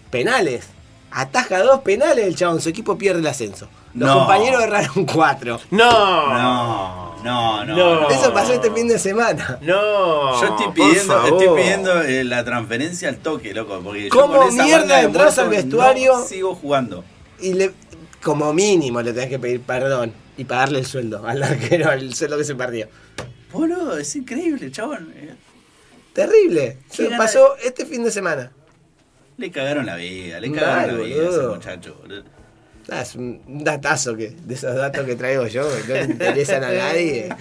Penales. 0.09 0.67
Ataja 1.11 1.61
dos 1.61 1.81
penales 1.81 2.25
el 2.25 2.35
chabón, 2.35 2.61
su 2.61 2.69
equipo 2.69 2.97
pierde 2.97 3.19
el 3.19 3.27
ascenso. 3.27 3.67
Los 3.93 4.07
No. 4.09 4.19
compañeros 4.19 4.63
erraron 4.63 5.05
cuatro. 5.05 5.59
No. 5.69 6.33
No, 6.33 7.15
no, 7.23 7.65
no. 7.65 7.75
No. 8.01 8.09
Eso 8.09 8.33
pasó 8.33 8.53
este 8.53 8.71
fin 8.71 8.87
de 8.87 8.97
semana. 8.99 9.59
No. 9.61 10.39
Yo 10.41 10.47
estoy 10.47 10.67
pidiendo, 10.73 11.25
estoy 11.25 11.47
pidiendo 11.61 12.01
eh, 12.01 12.23
la 12.23 12.43
transferencia 12.43 13.09
al 13.09 13.17
toque, 13.17 13.53
loco. 13.53 13.79
Porque 13.83 14.03
yo 14.03 14.09
¿Cómo 14.09 14.37
con 14.39 14.47
esa 14.49 14.63
mierda 14.63 15.01
entras 15.01 15.37
al 15.37 15.49
vestuario? 15.49 16.17
no 16.17 16.25
sigo 16.25 16.55
jugando. 16.55 17.03
Y 17.41 17.53
le, 17.53 17.73
como 18.23 18.53
mínimo 18.53 19.01
le 19.01 19.11
tenés 19.13 19.29
que 19.29 19.39
pedir 19.39 19.61
perdón 19.61 20.13
y 20.37 20.43
pagarle 20.45 20.79
el 20.79 20.85
sueldo 20.85 21.25
al 21.27 21.41
arquero, 21.43 21.91
el 21.91 22.13
sueldo 22.13 22.37
que 22.37 22.43
se 22.43 22.55
perdió. 22.55 22.87
Boludo, 23.51 23.97
es 23.97 24.15
increíble, 24.15 24.71
chabón. 24.71 25.11
Eh, 25.15 25.33
Terrible. 26.13 26.77
Se 26.89 27.03
gana- 27.05 27.17
pasó 27.17 27.55
este 27.63 27.85
fin 27.85 28.03
de 28.03 28.11
semana. 28.11 28.51
Le 29.37 29.49
cagaron 29.51 29.85
la 29.85 29.95
vida, 29.95 30.39
le 30.39 30.51
cagaron 30.51 30.97
la 30.99 31.03
vida 31.05 31.23
a 31.25 31.29
ese 31.29 31.41
muchacho, 31.47 31.97
boludo. 32.01 32.23
Ah, 32.89 33.01
es 33.01 33.15
un 33.15 33.41
datazo 33.63 34.15
que, 34.17 34.29
de 34.31 34.53
esos 34.55 34.75
datos 34.75 35.05
que 35.05 35.15
traigo 35.15 35.47
yo, 35.47 35.63
que 35.85 35.87
no 35.87 35.93
le 35.93 36.03
interesan 36.13 36.63
a 36.63 36.71
nadie. 36.71 37.29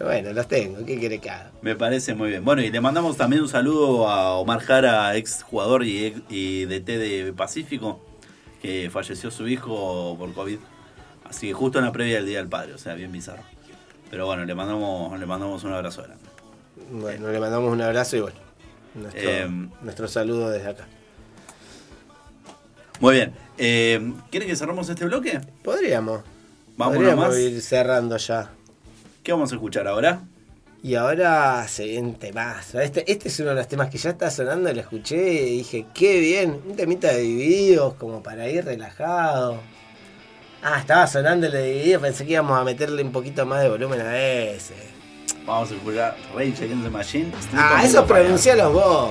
Bueno, 0.00 0.32
los 0.32 0.46
tengo, 0.46 0.86
¿qué 0.86 0.96
quiere 0.96 1.18
que 1.18 1.28
haga? 1.28 1.50
Me 1.60 1.74
parece 1.74 2.14
muy 2.14 2.28
bien. 2.30 2.44
Bueno, 2.44 2.62
y 2.62 2.70
le 2.70 2.80
mandamos 2.80 3.16
también 3.16 3.42
un 3.42 3.48
saludo 3.48 4.08
a 4.08 4.34
Omar 4.38 4.60
Jara, 4.60 5.16
ex 5.16 5.42
jugador 5.42 5.82
y, 5.84 6.04
ex- 6.06 6.20
y 6.28 6.66
DT 6.66 6.98
de 6.98 7.32
Pacífico, 7.32 8.00
que 8.62 8.90
falleció 8.92 9.32
su 9.32 9.48
hijo 9.48 10.14
por 10.16 10.32
COVID 10.34 10.58
Así 11.28 11.48
que 11.48 11.52
justo 11.52 11.78
en 11.78 11.84
la 11.84 11.92
previa 11.92 12.16
del 12.16 12.26
Día 12.26 12.38
del 12.38 12.48
Padre, 12.48 12.74
o 12.74 12.78
sea, 12.78 12.94
bien 12.94 13.12
bizarro. 13.12 13.42
Pero 14.10 14.26
bueno, 14.26 14.44
le 14.44 14.54
mandamos, 14.54 15.18
le 15.18 15.26
mandamos 15.26 15.64
un 15.64 15.72
abrazo 15.72 16.02
grande. 16.02 16.24
Bueno, 16.90 17.30
le 17.30 17.40
mandamos 17.40 17.72
un 17.72 17.82
abrazo 17.82 18.16
y 18.16 18.20
bueno, 18.20 18.38
nuestro, 18.94 19.30
Eh, 19.30 19.68
nuestro 19.82 20.08
saludo 20.08 20.50
desde 20.50 20.68
acá. 20.68 20.86
Muy 23.00 23.14
bien. 23.14 23.32
Eh, 23.58 24.12
¿Quieren 24.30 24.48
que 24.48 24.56
cerramos 24.56 24.88
este 24.88 25.04
bloque? 25.04 25.40
Podríamos. 25.62 26.22
Vamos 26.76 26.96
podríamos 26.96 27.36
ir 27.38 27.60
cerrando 27.60 28.16
ya. 28.16 28.50
¿Qué 29.22 29.32
vamos 29.32 29.52
a 29.52 29.56
escuchar 29.56 29.86
ahora? 29.86 30.22
Y 30.82 30.94
ahora 30.94 31.66
se 31.66 31.84
viene 31.84 32.08
un 32.08 32.14
temazo. 32.14 32.80
Este, 32.80 33.10
este 33.10 33.28
es 33.28 33.40
uno 33.40 33.50
de 33.50 33.56
los 33.56 33.68
temas 33.68 33.90
que 33.90 33.98
ya 33.98 34.10
está 34.10 34.30
sonando, 34.30 34.72
lo 34.72 34.80
escuché 34.80 35.42
y 35.42 35.58
dije, 35.58 35.86
qué 35.92 36.20
bien, 36.20 36.60
un 36.66 36.76
temita 36.76 37.08
de 37.08 37.20
divididos, 37.20 37.94
como 37.94 38.22
para 38.22 38.48
ir 38.48 38.64
relajado. 38.64 39.60
Ah, 40.62 40.78
estaba 40.78 41.06
sonando 41.06 41.46
el 41.46 41.52
de 41.52 41.62
divididos, 41.62 42.02
pensé 42.02 42.26
que 42.26 42.32
íbamos 42.32 42.58
a 42.58 42.64
meterle 42.64 43.02
un 43.02 43.12
poquito 43.12 43.46
más 43.46 43.62
de 43.62 43.68
volumen 43.68 44.00
a 44.00 44.18
ese. 44.18 44.74
Vamos 45.46 45.70
a 45.70 45.74
escuchar 45.74 46.16
Rage 46.34 46.64
Against 46.64 46.84
the 46.84 46.90
Machine. 46.90 47.32
Street 47.38 47.54
Ah, 47.56 47.82
eso 47.84 48.04
pronuncialos 48.04 48.72
vos. 48.72 49.10